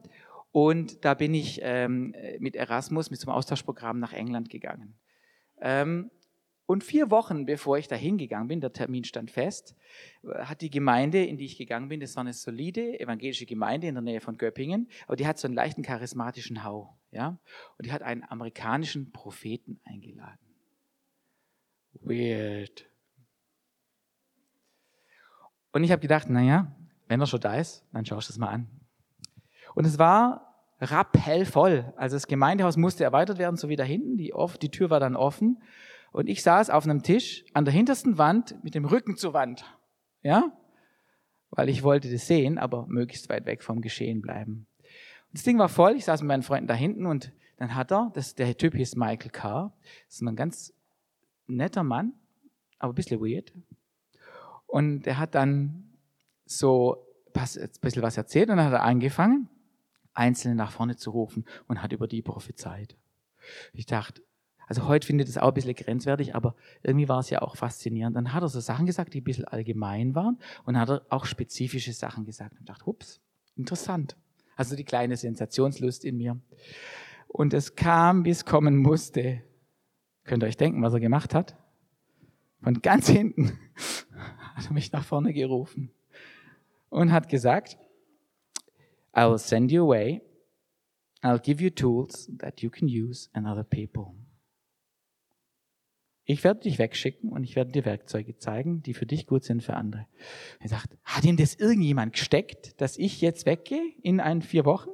und 0.51 1.05
da 1.05 1.15
bin 1.15 1.33
ich 1.33 1.61
ähm, 1.63 2.13
mit 2.41 2.57
Erasmus, 2.57 3.13
mit 3.13 3.21
so 3.21 3.31
Austauschprogramm 3.31 4.01
nach 4.01 4.13
England 4.13 4.51
gegangen. 4.51 4.99
Ähm, 5.61 6.11
und 6.69 6.85
vier 6.85 7.11
Wochen 7.11 7.47
bevor 7.47 7.79
ich 7.79 7.89
da 7.89 7.97
hingegangen 7.97 8.47
bin, 8.47 8.61
der 8.61 8.75
Termin 8.75 9.03
stand 9.03 9.31
fest, 9.31 9.75
hat 10.23 10.61
die 10.61 10.69
Gemeinde, 10.69 11.25
in 11.25 11.39
die 11.39 11.47
ich 11.47 11.57
gegangen 11.57 11.89
bin, 11.89 11.99
das 11.99 12.15
war 12.15 12.21
eine 12.21 12.35
solide 12.35 13.01
evangelische 13.01 13.47
Gemeinde 13.47 13.87
in 13.87 13.95
der 13.95 14.03
Nähe 14.03 14.21
von 14.21 14.37
Göppingen, 14.37 14.91
aber 15.07 15.17
die 15.17 15.27
hat 15.27 15.39
so 15.39 15.49
einen 15.49 15.55
leichten 15.55 15.81
charismatischen 15.81 16.65
Hau. 16.65 16.95
Ja? 17.11 17.39
Und 17.79 17.87
die 17.87 17.91
hat 17.93 18.03
einen 18.03 18.23
amerikanischen 18.23 19.13
Propheten 19.13 19.81
eingeladen. 19.85 20.39
Weird. 22.03 22.87
Und 25.73 25.85
ich 25.85 25.91
habe 25.91 26.03
gedacht, 26.03 26.29
naja, 26.29 26.77
wenn 27.07 27.19
er 27.19 27.27
schon 27.27 27.41
da 27.41 27.57
ist, 27.57 27.87
dann 27.95 28.05
schaust 28.05 28.29
du 28.29 28.35
es 28.35 28.39
mal 28.39 28.51
an. 28.51 28.69
Und 29.75 29.87
es 29.87 29.99
war 29.99 30.67
rappellvoll. 30.81 31.95
Also 31.97 32.17
das 32.17 32.27
Gemeindehaus 32.27 32.77
musste 32.77 33.05
erweitert 33.05 33.39
werden, 33.39 33.57
so 33.57 33.71
wie 33.71 33.77
da 33.77 33.85
hinten. 33.85 34.19
Die, 34.19 34.35
die 34.61 34.71
Tür 34.71 34.91
war 34.91 35.01
dann 35.01 35.17
offen. 35.17 35.63
Und 36.13 36.29
ich 36.29 36.43
saß 36.43 36.71
auf 36.71 36.85
einem 36.85 37.03
Tisch 37.03 37.45
an 37.53 37.65
der 37.65 37.75
hintersten 37.75 38.19
Wand 38.19 38.63
mit 38.65 38.75
dem 38.75 38.85
Rücken 38.85 39.17
zur 39.17 39.35
Wand. 39.35 39.65
Ja? 40.23 40.53
Weil 41.51 41.69
ich 41.69 41.83
wollte 41.83 42.11
das 42.11 42.27
sehen, 42.27 42.59
aber 42.59 42.87
möglichst 42.87 43.29
weit 43.29 43.47
weg 43.47 43.63
vom 43.63 43.81
Geschehen 43.81 44.21
bleiben. 44.21 44.67
Und 45.29 45.35
das 45.35 45.43
Ding 45.43 45.59
war 45.59 45.69
voll. 45.69 45.97
Ich 45.97 46.05
saß 46.05 46.23
mit 46.23 46.29
meinen 46.29 46.43
Freunden 46.43 46.67
da 46.67 46.75
hinten 46.75 47.07
und 47.07 47.33
dann 47.59 47.75
hat 47.75 47.93
er, 47.93 48.11
das, 48.15 48.35
der 48.35 48.57
Typ 48.57 48.75
hieß 48.75 48.97
Michael 48.97 49.31
Carr. 49.31 49.73
Das 50.07 50.17
ist 50.17 50.23
ein 50.23 50.37
ganz 50.37 50.73
netter 51.47 51.83
Mann, 51.83 52.15
aber 52.79 52.93
ein 52.93 52.95
bisschen 52.95 53.21
weird. 53.21 53.53
Und 54.67 55.07
er 55.07 55.19
hat 55.19 55.35
dann 55.35 55.91
so 56.45 57.05
ein 57.35 57.71
bisschen 57.81 58.03
was 58.03 58.17
erzählt 58.17 58.49
und 58.51 58.57
dann 58.57 58.67
hat 58.67 58.73
er 58.73 58.83
angefangen, 58.83 59.49
Einzelne 60.15 60.55
nach 60.55 60.73
vorne 60.73 60.97
zu 60.97 61.11
rufen 61.11 61.45
und 61.69 61.83
hat 61.83 61.93
über 61.93 62.09
die 62.09 62.23
prophezeit. 62.23 62.97
Ich 63.73 63.87
dachte, 63.87 64.23
also 64.69 64.87
heute 64.87 65.07
findet 65.07 65.29
es 65.29 65.39
auch 65.39 65.49
ein 65.49 65.55
bisschen 65.55 65.75
grenzwertig, 65.75 66.35
aber 66.35 66.55
irgendwie 66.83 67.09
war 67.09 67.21
es 67.21 67.31
ja 67.31 67.41
auch 67.41 67.57
faszinierend. 67.57 68.15
Dann 68.15 68.35
hat 68.35 68.43
er 68.43 68.49
so 68.49 68.61
Sachen 68.61 68.85
gesagt, 68.85 69.15
die 69.15 69.23
ein 69.23 69.25
bisschen 69.25 69.47
allgemein 69.47 70.15
waren 70.15 70.39
und 70.65 70.79
hat 70.79 70.91
er 70.91 71.03
auch 71.09 71.25
spezifische 71.25 71.95
Sachen 71.95 72.27
gesagt. 72.27 72.61
Und 72.61 72.69
dachte, 72.69 72.85
hups, 72.85 73.21
interessant. 73.57 74.15
Also 74.57 74.77
die 74.77 74.85
kleine 74.85 75.17
Sensationslust 75.17 76.05
in 76.05 76.19
mir. 76.19 76.39
Und 77.29 77.55
es 77.55 77.77
kam, 77.77 78.27
wie 78.27 78.31
es 78.31 78.45
kommen 78.45 78.77
musste. 78.77 79.43
Könnt 80.25 80.43
ihr 80.43 80.47
euch 80.49 80.59
denken, 80.59 80.83
was 80.83 80.93
er 80.93 81.01
gemacht 81.01 81.35
hat? 81.35 81.57
Von 82.63 82.83
ganz 82.83 83.09
hinten 83.09 83.59
hat 84.55 84.67
er 84.67 84.73
mich 84.73 84.93
nach 84.93 85.05
vorne 85.05 85.33
gerufen 85.33 85.91
und 86.91 87.11
hat 87.11 87.31
gesagt, 87.31 87.79
I'll 89.15 89.39
send 89.39 89.73
you 89.73 89.85
away. 89.85 90.21
I'll 91.23 91.41
give 91.41 91.63
you 91.63 91.71
tools 91.71 92.31
that 92.39 92.61
you 92.61 92.69
can 92.69 92.87
use 92.87 93.31
and 93.33 93.47
other 93.47 93.65
people. 93.65 94.18
Ich 96.31 96.45
werde 96.45 96.61
dich 96.61 96.79
wegschicken 96.79 97.31
und 97.33 97.43
ich 97.43 97.57
werde 97.57 97.73
dir 97.73 97.87
Werkzeuge 97.87 98.37
zeigen, 98.37 98.83
die 98.83 98.93
für 98.93 99.07
dich 99.07 99.27
gut 99.27 99.45
sind, 99.45 99.63
für 99.63 99.73
andere. 99.73 100.07
Er 100.61 100.69
sagt, 100.69 100.99
hat 101.03 101.25
ihm 101.25 101.39
das 101.39 101.55
irgendjemand 101.55 102.13
gesteckt, 102.13 102.79
dass 102.83 102.99
ich 102.99 103.23
jetzt 103.23 103.47
weggehe 103.47 103.95
in 104.03 104.21
ein 104.21 104.43
vier 104.43 104.67
Wochen? 104.67 104.91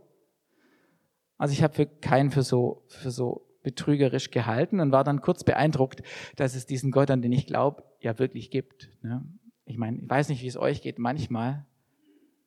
Also 1.36 1.52
ich 1.52 1.64
habe 1.64 1.74
für 1.74 1.86
keinen 1.86 2.30
für 2.30 2.44
so, 2.44 2.84
für 2.86 3.10
so 3.10 3.48
betrügerisch 3.64 4.30
gehalten 4.30 4.78
und 4.78 4.92
war 4.92 5.02
dann 5.02 5.22
kurz 5.22 5.42
beeindruckt, 5.42 6.04
dass 6.36 6.54
es 6.54 6.66
diesen 6.66 6.92
Gott, 6.92 7.10
an 7.10 7.20
den 7.20 7.32
ich 7.32 7.48
glaube, 7.48 7.82
ja 7.98 8.16
wirklich 8.20 8.52
gibt. 8.52 8.90
Ne? 9.02 9.26
Ich 9.64 9.76
meine, 9.76 10.02
ich 10.02 10.08
weiß 10.08 10.28
nicht, 10.28 10.40
wie 10.40 10.46
es 10.46 10.56
euch 10.56 10.82
geht. 10.82 11.00
Manchmal 11.00 11.66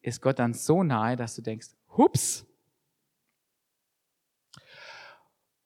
ist 0.01 0.21
Gott 0.21 0.39
dann 0.39 0.53
so 0.53 0.83
nahe, 0.83 1.17
dass 1.17 1.35
du 1.35 1.41
denkst, 1.41 1.75
hups, 1.97 2.46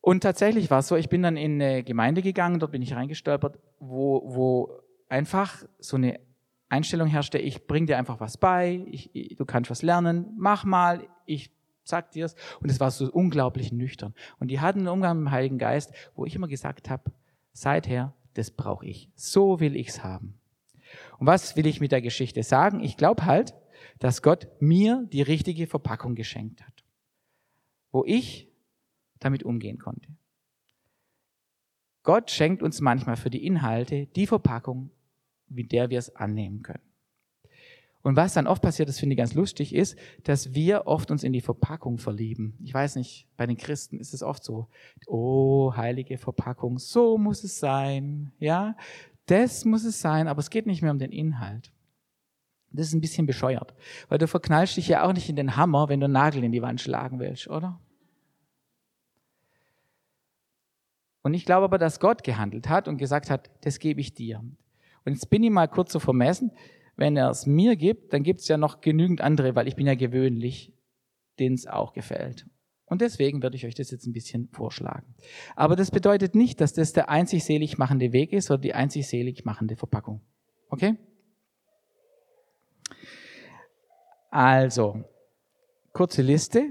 Und 0.01 0.21
tatsächlich 0.21 0.71
war 0.71 0.79
es 0.79 0.87
so, 0.87 0.95
ich 0.95 1.09
bin 1.09 1.21
dann 1.21 1.37
in 1.37 1.61
eine 1.61 1.83
Gemeinde 1.83 2.23
gegangen, 2.23 2.59
dort 2.59 2.71
bin 2.71 2.81
ich 2.81 2.95
reingestolpert, 2.95 3.59
wo, 3.79 4.23
wo 4.25 4.81
einfach 5.09 5.63
so 5.79 5.95
eine 5.95 6.19
Einstellung 6.69 7.07
herrschte, 7.07 7.37
ich 7.37 7.67
bring 7.67 7.85
dir 7.85 7.97
einfach 7.97 8.19
was 8.19 8.37
bei, 8.37 8.83
ich, 8.87 9.13
ich, 9.13 9.35
du 9.35 9.45
kannst 9.45 9.69
was 9.69 9.83
lernen, 9.83 10.33
mach 10.37 10.63
mal, 10.63 11.07
ich 11.25 11.51
sag 11.83 12.11
dir's. 12.11 12.35
Und 12.61 12.69
es 12.71 12.79
war 12.79 12.89
so 12.89 13.11
unglaublich 13.11 13.71
nüchtern. 13.71 14.15
Und 14.39 14.49
die 14.49 14.59
hatten 14.59 14.79
einen 14.79 14.87
Umgang 14.87 15.17
mit 15.17 15.27
dem 15.27 15.31
Heiligen 15.31 15.57
Geist, 15.57 15.93
wo 16.15 16.25
ich 16.25 16.35
immer 16.35 16.47
gesagt 16.47 16.89
habe, 16.89 17.11
seither, 17.53 18.13
das 18.33 18.51
brauche 18.51 18.85
ich. 18.85 19.09
So 19.15 19.59
will 19.59 19.75
ich's 19.75 20.03
haben. 20.03 20.39
Und 21.19 21.27
was 21.27 21.55
will 21.55 21.67
ich 21.67 21.81
mit 21.81 21.91
der 21.91 22.01
Geschichte 22.01 22.41
sagen? 22.43 22.79
Ich 22.79 22.97
glaube 22.97 23.25
halt, 23.25 23.53
dass 23.99 24.21
Gott 24.21 24.47
mir 24.59 25.07
die 25.11 25.21
richtige 25.21 25.67
Verpackung 25.67 26.15
geschenkt 26.15 26.61
hat. 26.61 26.83
Wo 27.91 28.03
ich 28.05 28.50
damit 29.21 29.43
umgehen 29.43 29.79
konnte. 29.79 30.10
Gott 32.03 32.29
schenkt 32.31 32.62
uns 32.62 32.81
manchmal 32.81 33.15
für 33.15 33.29
die 33.29 33.45
Inhalte 33.45 34.07
die 34.07 34.27
Verpackung, 34.27 34.89
mit 35.47 35.71
der 35.71 35.89
wir 35.89 35.99
es 35.99 36.15
annehmen 36.15 36.63
können. 36.63 36.84
Und 38.03 38.15
was 38.15 38.34
dann 38.34 38.47
oft 38.47 38.63
passiert, 38.63 38.89
das 38.89 38.99
finde 38.99 39.13
ich 39.13 39.17
ganz 39.17 39.36
lustig, 39.36 39.75
ist, 39.75 39.95
dass 40.23 40.55
wir 40.55 40.88
oft 40.88 41.12
uns 41.12 41.23
in 41.23 41.34
die 41.34 41.41
Verpackung 41.41 41.99
verlieben. 41.99 42.57
Ich 42.63 42.73
weiß 42.73 42.95
nicht, 42.95 43.27
bei 43.38 43.45
den 43.45 43.57
Christen 43.57 43.99
ist 43.99 44.15
es 44.15 44.23
oft 44.23 44.43
so, 44.43 44.67
oh, 45.05 45.73
heilige 45.75 46.17
Verpackung, 46.17 46.79
so 46.79 47.19
muss 47.19 47.43
es 47.43 47.60
sein, 47.60 48.31
ja, 48.39 48.75
das 49.27 49.65
muss 49.65 49.84
es 49.84 50.01
sein, 50.01 50.27
aber 50.27 50.39
es 50.39 50.49
geht 50.49 50.65
nicht 50.65 50.81
mehr 50.81 50.91
um 50.91 50.97
den 50.97 51.12
Inhalt. 51.12 51.71
Das 52.71 52.88
ist 52.88 52.93
ein 52.93 53.01
bisschen 53.01 53.27
bescheuert, 53.27 53.75
weil 54.10 54.17
du 54.17 54.27
verknallst 54.27 54.77
dich 54.77 54.88
ja 54.88 55.03
auch 55.03 55.13
nicht 55.13 55.29
in 55.29 55.36
den 55.36 55.55
Hammer, 55.55 55.89
wenn 55.89 55.99
du 55.99 56.05
einen 56.05 56.13
Nagel 56.13 56.43
in 56.43 56.51
die 56.51 56.62
Wand 56.62 56.81
schlagen 56.81 57.19
willst, 57.19 57.47
oder? 57.49 57.79
Und 61.23 61.34
ich 61.34 61.45
glaube 61.45 61.65
aber, 61.65 61.77
dass 61.77 61.99
Gott 61.99 62.23
gehandelt 62.23 62.67
hat 62.69 62.88
und 62.88 62.97
gesagt 62.97 63.29
hat, 63.29 63.49
das 63.62 63.79
gebe 63.79 64.01
ich 64.01 64.13
dir. 64.13 64.39
Und 65.05 65.13
jetzt 65.13 65.29
bin 65.29 65.43
ich 65.43 65.51
mal 65.51 65.67
kurz 65.67 65.91
so 65.91 65.99
vermessen. 65.99 66.51
wenn 66.97 67.17
er 67.17 67.29
es 67.29 67.47
mir 67.47 67.75
gibt, 67.77 68.13
dann 68.13 68.21
gibt 68.21 68.41
es 68.41 68.47
ja 68.47 68.57
noch 68.57 68.81
genügend 68.81 69.21
andere, 69.21 69.55
weil 69.55 69.67
ich 69.67 69.75
bin 69.75 69.88
ja 69.88 69.95
gewöhnlich, 69.95 70.73
denen 71.39 71.55
es 71.55 71.65
auch 71.65 71.93
gefällt. 71.93 72.45
Und 72.86 73.01
deswegen 73.01 73.41
werde 73.41 73.55
ich 73.55 73.65
euch 73.65 73.73
das 73.73 73.89
jetzt 73.89 74.05
ein 74.05 74.13
bisschen 74.13 74.49
vorschlagen. 74.49 75.15
Aber 75.55 75.75
das 75.75 75.91
bedeutet 75.91 76.36
nicht, 76.36 76.60
dass 76.60 76.73
das 76.73 76.91
der 76.91 77.10
einzig 77.10 77.45
selig 77.45 77.77
machende 77.77 78.12
Weg 78.12 78.34
ist 78.34 78.51
oder 78.51 78.60
die 78.60 78.73
einzig 78.73 79.07
selig 79.07 79.45
machende 79.45 79.77
Verpackung. 79.77 80.21
Okay? 80.69 80.97
Also, 84.29 85.03
kurze 85.93 86.21
Liste 86.21 86.69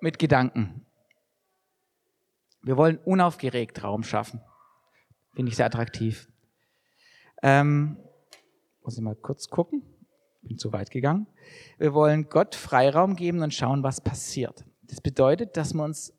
mit 0.00 0.18
Gedanken. 0.18 0.85
Wir 2.66 2.76
wollen 2.76 2.98
unaufgeregt 2.98 3.84
Raum 3.84 4.02
schaffen. 4.02 4.40
Finde 5.34 5.50
ich 5.50 5.56
sehr 5.56 5.66
attraktiv. 5.66 6.28
Ähm, 7.40 7.96
muss 8.82 8.96
ich 8.96 9.04
mal 9.04 9.14
kurz 9.14 9.48
gucken. 9.48 9.84
Bin 10.42 10.58
zu 10.58 10.72
weit 10.72 10.90
gegangen. 10.90 11.28
Wir 11.78 11.94
wollen 11.94 12.28
Gott 12.28 12.56
Freiraum 12.56 13.14
geben 13.14 13.40
und 13.42 13.54
schauen, 13.54 13.84
was 13.84 14.00
passiert. 14.00 14.64
Das 14.82 15.00
bedeutet, 15.00 15.56
dass 15.56 15.74
wir 15.74 15.84
uns 15.84 16.12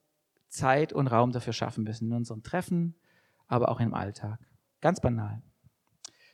Zeit 0.47 0.93
und 0.93 1.07
Raum 1.07 1.33
dafür 1.33 1.51
schaffen 1.51 1.83
müssen, 1.83 2.07
in 2.07 2.13
unseren 2.13 2.43
Treffen, 2.43 2.95
aber 3.47 3.67
auch 3.67 3.81
im 3.81 3.93
Alltag. 3.93 4.39
Ganz 4.79 5.01
banal. 5.01 5.41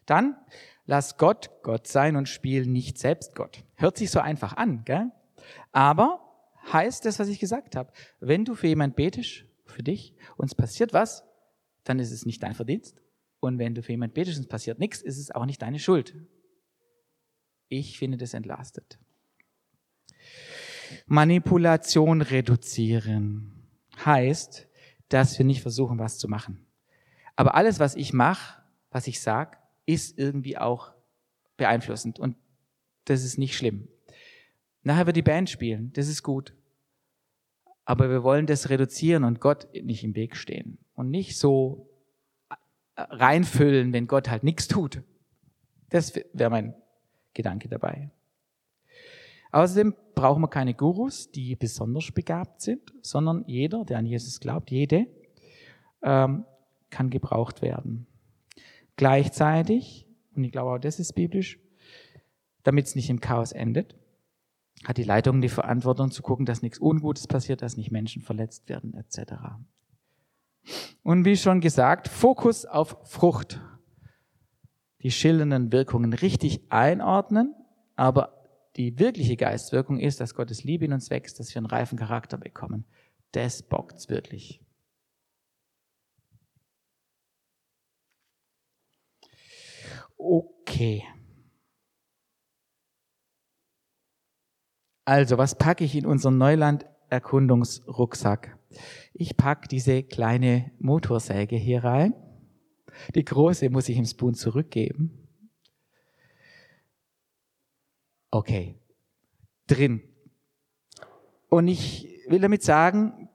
Dann 0.06 0.38
lass 0.86 1.18
Gott 1.18 1.50
Gott 1.64 1.88
sein 1.88 2.18
und 2.18 2.30
spiel 2.30 2.68
nicht 2.68 3.00
selbst 3.00 3.34
Gott. 3.34 3.64
Hört 3.74 3.98
sich 3.98 4.12
so 4.12 4.20
einfach 4.20 4.58
an, 4.58 4.86
gell? 4.86 5.12
Aber 5.72 6.20
heißt 6.72 7.04
das, 7.06 7.18
was 7.18 7.30
ich 7.30 7.40
gesagt 7.40 7.76
habe. 7.76 7.92
Wenn 8.20 8.46
du 8.46 8.54
für 8.54 8.68
jemand 8.68 8.96
betest, 8.96 9.46
für 9.74 9.84
dich, 9.84 10.16
und 10.38 10.46
es 10.46 10.56
passiert 10.56 10.94
was, 10.94 11.24
dann 11.84 12.00
ist 12.00 12.12
es 12.12 12.26
nicht 12.26 12.42
dein 12.44 12.54
Verdienst. 12.54 13.02
Und 13.40 13.60
wenn 13.60 13.76
du 13.76 13.84
für 13.84 13.92
jemand 13.92 14.14
betest 14.14 14.38
und 14.38 14.44
es 14.44 14.50
passiert 14.50 14.80
nichts, 14.80 15.02
ist 15.02 15.18
es 15.18 15.32
auch 15.32 15.46
nicht 15.46 15.62
deine 15.62 15.80
Schuld. 15.80 16.16
Ich 17.68 17.98
finde 17.98 18.18
das 18.18 18.34
entlastet. 18.34 19.00
Manipulation 21.08 22.22
reduzieren 22.22 23.68
heißt, 24.06 24.68
dass 25.10 25.38
wir 25.38 25.46
nicht 25.46 25.62
versuchen, 25.62 26.00
was 26.00 26.18
zu 26.18 26.28
machen. 26.28 26.66
Aber 27.36 27.56
alles, 27.56 27.80
was 27.80 27.96
ich 27.96 28.14
mache, 28.14 28.62
was 28.92 29.08
ich 29.08 29.20
sage, 29.20 29.58
ist 29.86 30.18
irgendwie 30.18 30.58
auch 30.58 30.94
beeinflussend. 31.58 32.20
Und 32.20 32.38
das 33.06 33.24
ist 33.24 33.38
nicht 33.38 33.58
schlimm. 33.58 33.88
Nachher 34.84 35.06
wird 35.06 35.18
die 35.18 35.22
Band 35.22 35.50
spielen, 35.50 35.92
das 35.94 36.08
ist 36.08 36.24
gut. 36.24 36.54
Aber 37.86 38.10
wir 38.10 38.24
wollen 38.24 38.46
das 38.46 38.70
reduzieren 38.70 39.24
und 39.24 39.42
Gott 39.42 39.68
nicht 39.74 40.04
im 40.04 40.16
Weg 40.16 40.36
stehen. 40.36 40.78
Und 40.96 41.10
nicht 41.10 41.38
so 41.38 41.90
reinfüllen, 42.96 43.94
wenn 43.94 44.08
Gott 44.08 44.30
halt 44.30 44.44
nichts 44.44 44.68
tut. 44.68 45.02
Das 45.90 46.16
wäre 46.16 46.50
mein 46.50 46.76
Gedanke 47.34 47.68
dabei. 47.68 48.10
Außerdem 49.52 49.96
brauchen 50.16 50.42
wir 50.42 50.48
keine 50.48 50.74
Gurus, 50.74 51.30
die 51.30 51.56
besonders 51.56 52.12
begabt 52.12 52.62
sind, 52.62 52.94
sondern 53.02 53.44
jeder, 53.48 53.86
der 53.86 54.00
an 54.00 54.06
Jesus 54.06 54.40
glaubt, 54.40 54.72
jede, 54.72 55.08
ähm, 56.02 56.46
kann 56.90 57.10
gebraucht 57.10 57.62
werden. 57.62 58.08
Gleichzeitig, 58.96 60.08
und 60.36 60.44
ich 60.44 60.52
glaube 60.52 60.72
auch 60.72 60.78
das 60.80 61.00
ist 61.00 61.14
biblisch, 61.14 61.60
damit 62.64 62.88
es 62.88 62.96
nicht 62.96 63.10
im 63.10 63.20
Chaos 63.20 63.52
endet, 63.52 63.96
hat 64.84 64.98
die 64.98 65.04
Leitung 65.04 65.42
die 65.42 65.50
Verantwortung 65.50 66.12
zu 66.12 66.22
gucken, 66.22 66.46
dass 66.46 66.62
nichts 66.62 66.80
Ungutes 66.80 67.28
passiert, 67.28 67.62
dass 67.62 67.78
nicht 67.78 67.92
Menschen 67.92 68.22
verletzt 68.22 68.68
werden, 68.70 68.94
etc. 68.94 69.34
Und 71.04 71.26
wie 71.26 71.38
schon 71.38 71.62
gesagt, 71.62 72.08
Fokus 72.08 72.66
auf 72.66 72.98
Frucht. 73.04 73.62
Die 75.02 75.12
schildernden 75.12 75.72
Wirkungen 75.72 76.14
richtig 76.14 76.72
einordnen, 76.72 77.54
aber 77.96 78.44
die 78.78 78.98
wirkliche 79.00 79.36
Geistwirkung 79.36 80.00
ist, 80.00 80.20
dass 80.20 80.34
Gottes 80.34 80.64
Liebe 80.64 80.86
in 80.86 80.94
uns 80.94 81.10
wächst, 81.10 81.40
dass 81.40 81.54
wir 81.54 81.60
einen 81.60 81.66
reifen 81.66 81.98
Charakter 81.98 82.38
bekommen. 82.38 82.86
Das 83.32 83.62
bockt's 83.64 84.10
wirklich. 84.10 84.62
Okay. 90.18 91.04
Also, 95.06 95.38
was 95.38 95.56
packe 95.56 95.84
ich 95.84 95.96
in 95.96 96.06
unseren 96.06 96.38
Neuland-Erkundungsrucksack? 96.38 98.58
Ich 99.14 99.36
packe 99.36 99.68
diese 99.68 100.04
kleine 100.04 100.72
Motorsäge 100.80 101.58
hier 101.58 101.84
rein. 101.84 102.14
Die 103.16 103.26
große 103.26 103.70
muss 103.70 103.90
ich 103.90 103.98
im 103.98 104.06
Spoon 104.06 104.34
zurückgeben. 104.34 105.28
Okay, 108.32 108.80
drin. 109.68 110.02
Und 111.50 111.68
ich 111.68 112.08
will 112.28 112.40
damit 112.40 112.64
sagen, 112.64 113.28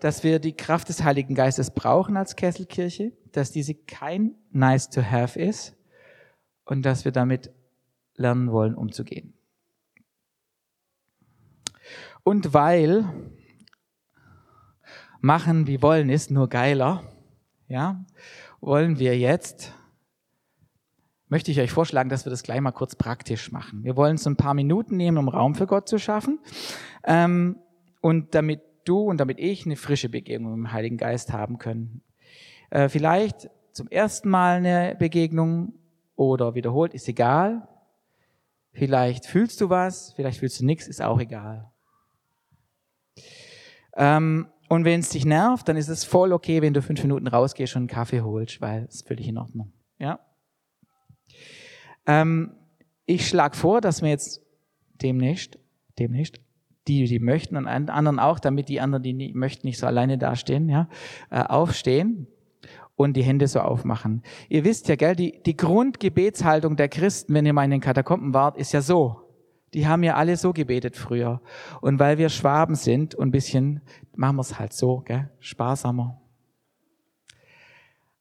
dass 0.00 0.24
wir 0.24 0.38
die 0.38 0.54
Kraft 0.54 0.88
des 0.88 1.02
Heiligen 1.02 1.34
Geistes 1.34 1.70
brauchen 1.70 2.16
als 2.16 2.36
Kesselkirche, 2.36 3.12
dass 3.32 3.50
diese 3.50 3.74
kein 3.74 4.36
nice 4.50 4.88
to 4.88 5.02
have 5.02 5.38
ist 5.38 5.76
und 6.64 6.80
dass 6.82 7.04
wir 7.04 7.12
damit 7.12 7.52
lernen 8.14 8.50
wollen, 8.52 8.74
umzugehen. 8.74 9.35
Und 12.26 12.54
weil 12.54 13.08
machen 15.20 15.68
wie 15.68 15.80
wollen 15.80 16.10
ist 16.10 16.32
nur 16.32 16.48
geiler, 16.48 17.04
ja, 17.68 18.04
wollen 18.60 18.98
wir 18.98 19.16
jetzt 19.16 19.72
möchte 21.28 21.52
ich 21.52 21.60
euch 21.60 21.70
vorschlagen, 21.70 22.08
dass 22.08 22.26
wir 22.26 22.30
das 22.30 22.42
gleich 22.42 22.60
mal 22.60 22.72
kurz 22.72 22.96
praktisch 22.96 23.52
machen. 23.52 23.84
Wir 23.84 23.96
wollen 23.96 24.16
so 24.16 24.28
ein 24.28 24.36
paar 24.36 24.54
Minuten 24.54 24.96
nehmen, 24.96 25.18
um 25.18 25.28
Raum 25.28 25.54
für 25.54 25.68
Gott 25.68 25.88
zu 25.88 25.98
schaffen. 25.98 26.40
Ähm, 27.04 27.60
und 28.00 28.34
damit 28.34 28.60
du 28.84 29.02
und 29.02 29.18
damit 29.18 29.38
ich 29.38 29.64
eine 29.64 29.76
frische 29.76 30.08
Begegnung 30.08 30.50
mit 30.50 30.66
dem 30.68 30.72
Heiligen 30.72 30.96
Geist 30.96 31.32
haben 31.32 31.58
können. 31.58 32.02
Äh, 32.70 32.88
vielleicht 32.88 33.50
zum 33.70 33.86
ersten 33.86 34.28
Mal 34.30 34.56
eine 34.56 34.96
Begegnung 34.98 35.74
oder 36.16 36.56
wiederholt, 36.56 36.92
ist 36.92 37.06
egal. 37.06 37.68
Vielleicht 38.72 39.26
fühlst 39.26 39.60
du 39.60 39.70
was, 39.70 40.12
vielleicht 40.14 40.40
fühlst 40.40 40.58
du 40.58 40.66
nichts, 40.66 40.88
ist 40.88 41.00
auch 41.00 41.20
egal. 41.20 41.70
Ähm, 43.96 44.48
und 44.68 44.84
wenn 44.84 45.00
es 45.00 45.10
dich 45.10 45.24
nervt, 45.24 45.68
dann 45.68 45.76
ist 45.76 45.88
es 45.88 46.04
voll 46.04 46.32
okay, 46.32 46.60
wenn 46.60 46.74
du 46.74 46.82
fünf 46.82 47.02
Minuten 47.02 47.26
rausgehst 47.26 47.76
und 47.76 47.82
einen 47.82 47.88
Kaffee 47.88 48.20
holst, 48.20 48.60
weil 48.60 48.84
es 48.88 48.96
ist 48.96 49.08
völlig 49.08 49.28
in 49.28 49.38
Ordnung. 49.38 49.72
Ja? 49.98 50.20
Ähm, 52.06 52.52
ich 53.04 53.28
schlage 53.28 53.56
vor, 53.56 53.80
dass 53.80 54.02
wir 54.02 54.08
jetzt 54.08 54.42
demnächst, 55.00 55.58
demnächst, 55.98 56.40
die, 56.88 57.04
die 57.04 57.18
möchten 57.18 57.56
und 57.56 57.66
anderen 57.66 58.18
auch, 58.18 58.38
damit 58.38 58.68
die 58.68 58.80
anderen, 58.80 59.02
die 59.02 59.12
nicht, 59.12 59.34
möchten, 59.34 59.66
nicht 59.66 59.78
so 59.78 59.86
alleine 59.86 60.18
dastehen, 60.18 60.68
ja, 60.68 60.88
äh, 61.30 61.40
aufstehen 61.40 62.28
und 62.94 63.16
die 63.16 63.22
Hände 63.22 63.48
so 63.48 63.60
aufmachen. 63.60 64.22
Ihr 64.48 64.64
wisst 64.64 64.88
ja, 64.88 64.96
gell, 64.96 65.16
die, 65.16 65.42
die 65.44 65.56
Grundgebetshaltung 65.56 66.76
der 66.76 66.88
Christen, 66.88 67.34
wenn 67.34 67.46
ihr 67.46 67.52
mal 67.52 67.64
in 67.64 67.72
den 67.72 67.80
Katakomben 67.80 68.34
wart, 68.34 68.56
ist 68.56 68.72
ja 68.72 68.80
so. 68.80 69.25
Die 69.74 69.86
haben 69.86 70.02
ja 70.02 70.14
alle 70.14 70.36
so 70.36 70.52
gebetet 70.52 70.96
früher. 70.96 71.40
Und 71.80 71.98
weil 71.98 72.18
wir 72.18 72.28
Schwaben 72.28 72.74
sind 72.74 73.14
und 73.14 73.28
ein 73.28 73.32
bisschen, 73.32 73.82
machen 74.14 74.36
wir 74.36 74.42
es 74.42 74.58
halt 74.58 74.72
so, 74.72 75.00
gell, 75.00 75.30
sparsamer. 75.40 76.20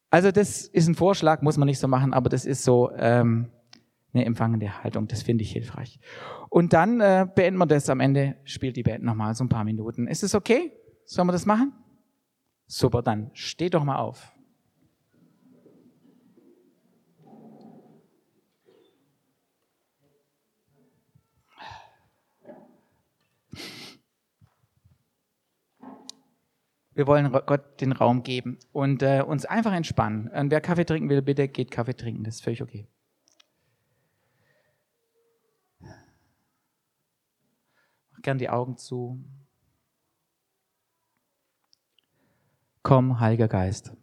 Also 0.09 0.31
das 0.31 0.65
ist 0.67 0.87
ein 0.87 0.95
Vorschlag, 0.95 1.41
muss 1.41 1.57
man 1.57 1.67
nicht 1.67 1.79
so 1.79 1.87
machen, 1.87 2.13
aber 2.13 2.29
das 2.29 2.45
ist 2.45 2.63
so, 2.63 2.91
ähm, 2.97 3.51
eine 4.15 4.25
empfangende 4.25 4.83
Haltung. 4.83 5.07
Das 5.07 5.23
finde 5.23 5.43
ich 5.43 5.51
hilfreich. 5.51 5.99
Und 6.49 6.73
dann 6.73 7.01
äh, 7.01 7.27
beenden 7.33 7.59
wir 7.59 7.65
das 7.65 7.89
am 7.89 7.99
Ende, 7.99 8.37
spielt 8.45 8.77
die 8.77 8.83
Band 8.83 9.03
nochmal 9.03 9.35
so 9.35 9.43
ein 9.43 9.49
paar 9.49 9.63
Minuten. 9.63 10.07
Ist 10.07 10.23
es 10.23 10.33
okay? 10.33 10.71
Sollen 11.05 11.27
wir 11.27 11.33
das 11.33 11.45
machen? 11.45 11.73
Super, 12.65 13.01
dann 13.01 13.29
steht 13.33 13.73
doch 13.73 13.83
mal 13.83 13.97
auf. 13.97 14.31
Wir 26.95 27.07
wollen 27.07 27.31
Gott 27.31 27.81
den 27.81 27.91
Raum 27.91 28.23
geben 28.23 28.57
und 28.71 29.03
äh, 29.03 29.21
uns 29.21 29.45
einfach 29.45 29.73
entspannen. 29.73 30.29
Und 30.29 30.49
wer 30.49 30.61
Kaffee 30.61 30.85
trinken 30.85 31.09
will, 31.09 31.21
bitte 31.21 31.47
geht 31.47 31.69
Kaffee 31.69 31.95
trinken. 31.95 32.23
Das 32.23 32.35
ist 32.35 32.43
völlig 32.43 32.63
okay. 32.63 32.87
gern 38.25 38.39
die 38.39 38.49
Augen 38.49 38.75
zu. 38.75 39.23
Komm, 42.83 43.19
Heiliger 43.19 43.47
Geist. 43.47 43.93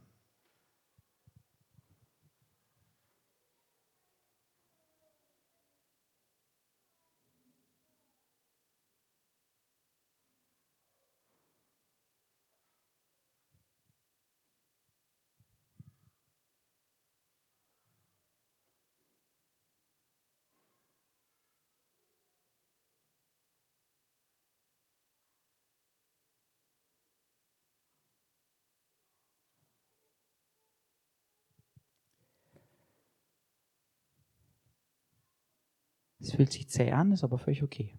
Fühlt 36.35 36.53
sich 36.53 36.69
zäh 36.69 36.93
an, 36.93 37.13
ist 37.13 37.25
aber 37.25 37.39
völlig 37.39 37.63
okay. 37.63 37.99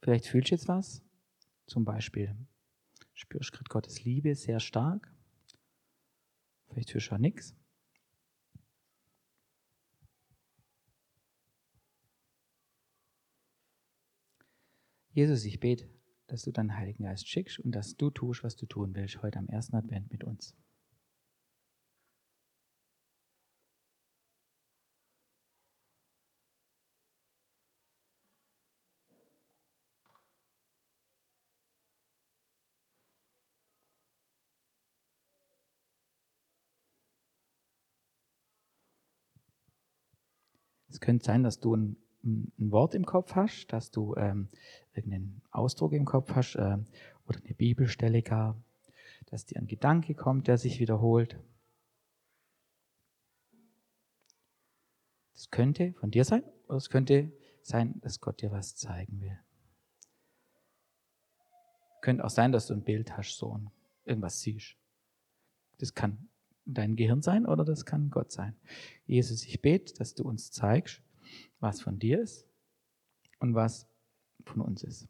Vielleicht 0.00 0.26
fühlst 0.26 0.50
du 0.50 0.54
jetzt 0.54 0.68
was, 0.68 1.02
zum 1.66 1.84
Beispiel 1.84 2.36
spürst 3.14 3.52
gerade 3.52 3.68
Gottes 3.68 4.04
Liebe 4.04 4.34
sehr 4.34 4.60
stark. 4.60 5.12
Vielleicht 6.68 6.90
fühlst 6.90 7.10
du 7.10 7.14
auch 7.14 7.18
nichts. 7.18 7.54
Jesus, 15.10 15.44
ich 15.44 15.60
bete, 15.60 15.88
dass 16.26 16.42
du 16.42 16.50
deinen 16.50 16.76
Heiligen 16.76 17.04
Geist 17.04 17.28
schickst 17.28 17.60
und 17.60 17.72
dass 17.72 17.96
du 17.96 18.10
tust, 18.10 18.42
was 18.42 18.56
du 18.56 18.66
tun 18.66 18.94
willst 18.94 19.22
heute 19.22 19.38
am 19.38 19.48
ersten 19.48 19.76
Advent 19.76 20.10
mit 20.10 20.24
uns. 20.24 20.56
Es 40.94 41.00
könnte 41.00 41.24
sein, 41.24 41.42
dass 41.42 41.58
du 41.58 41.74
ein, 41.74 41.96
ein 42.22 42.70
Wort 42.70 42.94
im 42.94 43.04
Kopf 43.04 43.34
hast, 43.34 43.66
dass 43.66 43.90
du 43.90 44.14
ähm, 44.14 44.48
irgendeinen 44.92 45.42
Ausdruck 45.50 45.92
im 45.92 46.04
Kopf 46.04 46.36
hast 46.36 46.54
äh, 46.54 46.78
oder 47.26 47.40
eine 47.44 47.54
Bibelstelle 47.56 48.22
gar, 48.22 48.56
dass 49.26 49.44
dir 49.44 49.58
ein 49.58 49.66
Gedanke 49.66 50.14
kommt, 50.14 50.46
der 50.46 50.56
sich 50.56 50.78
wiederholt. 50.78 51.36
Das 55.32 55.50
könnte 55.50 55.94
von 55.94 56.12
dir 56.12 56.24
sein 56.24 56.44
oder 56.68 56.76
es 56.76 56.90
könnte 56.90 57.32
sein, 57.60 58.00
dass 58.00 58.20
Gott 58.20 58.40
dir 58.40 58.52
was 58.52 58.76
zeigen 58.76 59.20
will. 59.20 59.36
Könnte 62.02 62.24
auch 62.24 62.30
sein, 62.30 62.52
dass 62.52 62.68
du 62.68 62.74
ein 62.74 62.84
Bild 62.84 63.16
hast, 63.16 63.36
so 63.36 63.60
irgendwas 64.04 64.42
siehst. 64.42 64.76
Das 65.78 65.92
kann 65.92 66.28
dein 66.66 66.96
Gehirn 66.96 67.22
sein 67.22 67.46
oder 67.46 67.64
das 67.64 67.84
kann 67.84 68.10
Gott 68.10 68.32
sein. 68.32 68.56
Jesus, 69.06 69.44
ich 69.44 69.60
bete, 69.60 69.94
dass 69.94 70.14
du 70.14 70.24
uns 70.24 70.50
zeigst, 70.50 71.02
was 71.60 71.80
von 71.80 71.98
dir 71.98 72.20
ist 72.20 72.46
und 73.38 73.54
was 73.54 73.88
von 74.44 74.60
uns 74.60 74.82
ist. 74.82 75.08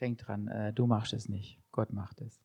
Denk 0.00 0.18
dran, 0.18 0.48
äh, 0.48 0.72
du 0.72 0.86
machst 0.86 1.12
es 1.12 1.28
nicht, 1.28 1.60
Gott 1.72 1.92
macht 1.92 2.20
es. 2.20 2.40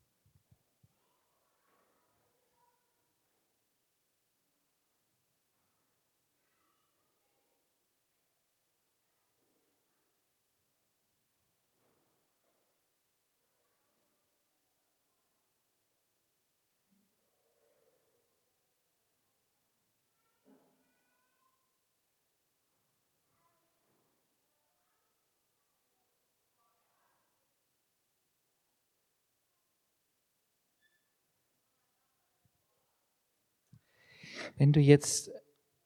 Wenn 34.56 34.72
du 34.72 34.80
jetzt 34.80 35.30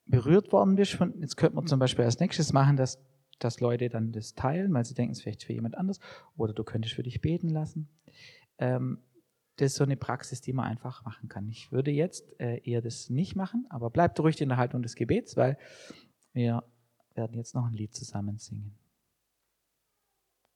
berührt 0.06 0.52
worden 0.52 0.76
bist, 0.76 0.94
von, 0.94 1.18
jetzt 1.20 1.36
könnte 1.36 1.56
man 1.56 1.66
zum 1.66 1.78
Beispiel 1.78 2.04
als 2.04 2.18
nächstes 2.18 2.52
machen, 2.52 2.76
dass, 2.76 2.98
dass 3.38 3.60
Leute 3.60 3.88
dann 3.88 4.12
das 4.12 4.34
teilen, 4.34 4.72
weil 4.72 4.84
sie 4.84 4.94
denken, 4.94 5.12
es 5.12 5.18
ist 5.18 5.22
vielleicht 5.22 5.44
für 5.44 5.52
jemand 5.52 5.76
anders, 5.76 6.00
oder 6.36 6.52
du 6.52 6.64
könntest 6.64 6.94
für 6.94 7.02
dich 7.02 7.20
beten 7.20 7.48
lassen. 7.48 7.88
Ähm, 8.58 8.98
das 9.56 9.72
ist 9.72 9.76
so 9.76 9.84
eine 9.84 9.96
Praxis, 9.96 10.40
die 10.40 10.52
man 10.52 10.66
einfach 10.66 11.04
machen 11.04 11.28
kann. 11.28 11.48
Ich 11.48 11.72
würde 11.72 11.90
jetzt 11.90 12.38
äh, 12.40 12.60
eher 12.62 12.80
das 12.80 13.10
nicht 13.10 13.34
machen, 13.34 13.66
aber 13.70 13.90
bleibt 13.90 14.18
ruhig 14.20 14.40
in 14.40 14.48
der 14.48 14.58
Haltung 14.58 14.82
des 14.82 14.94
Gebets, 14.94 15.36
weil 15.36 15.58
wir 16.32 16.62
werden 17.14 17.36
jetzt 17.36 17.54
noch 17.54 17.66
ein 17.66 17.72
Lied 17.72 17.94
zusammen 17.94 18.38
singen. 18.38 18.76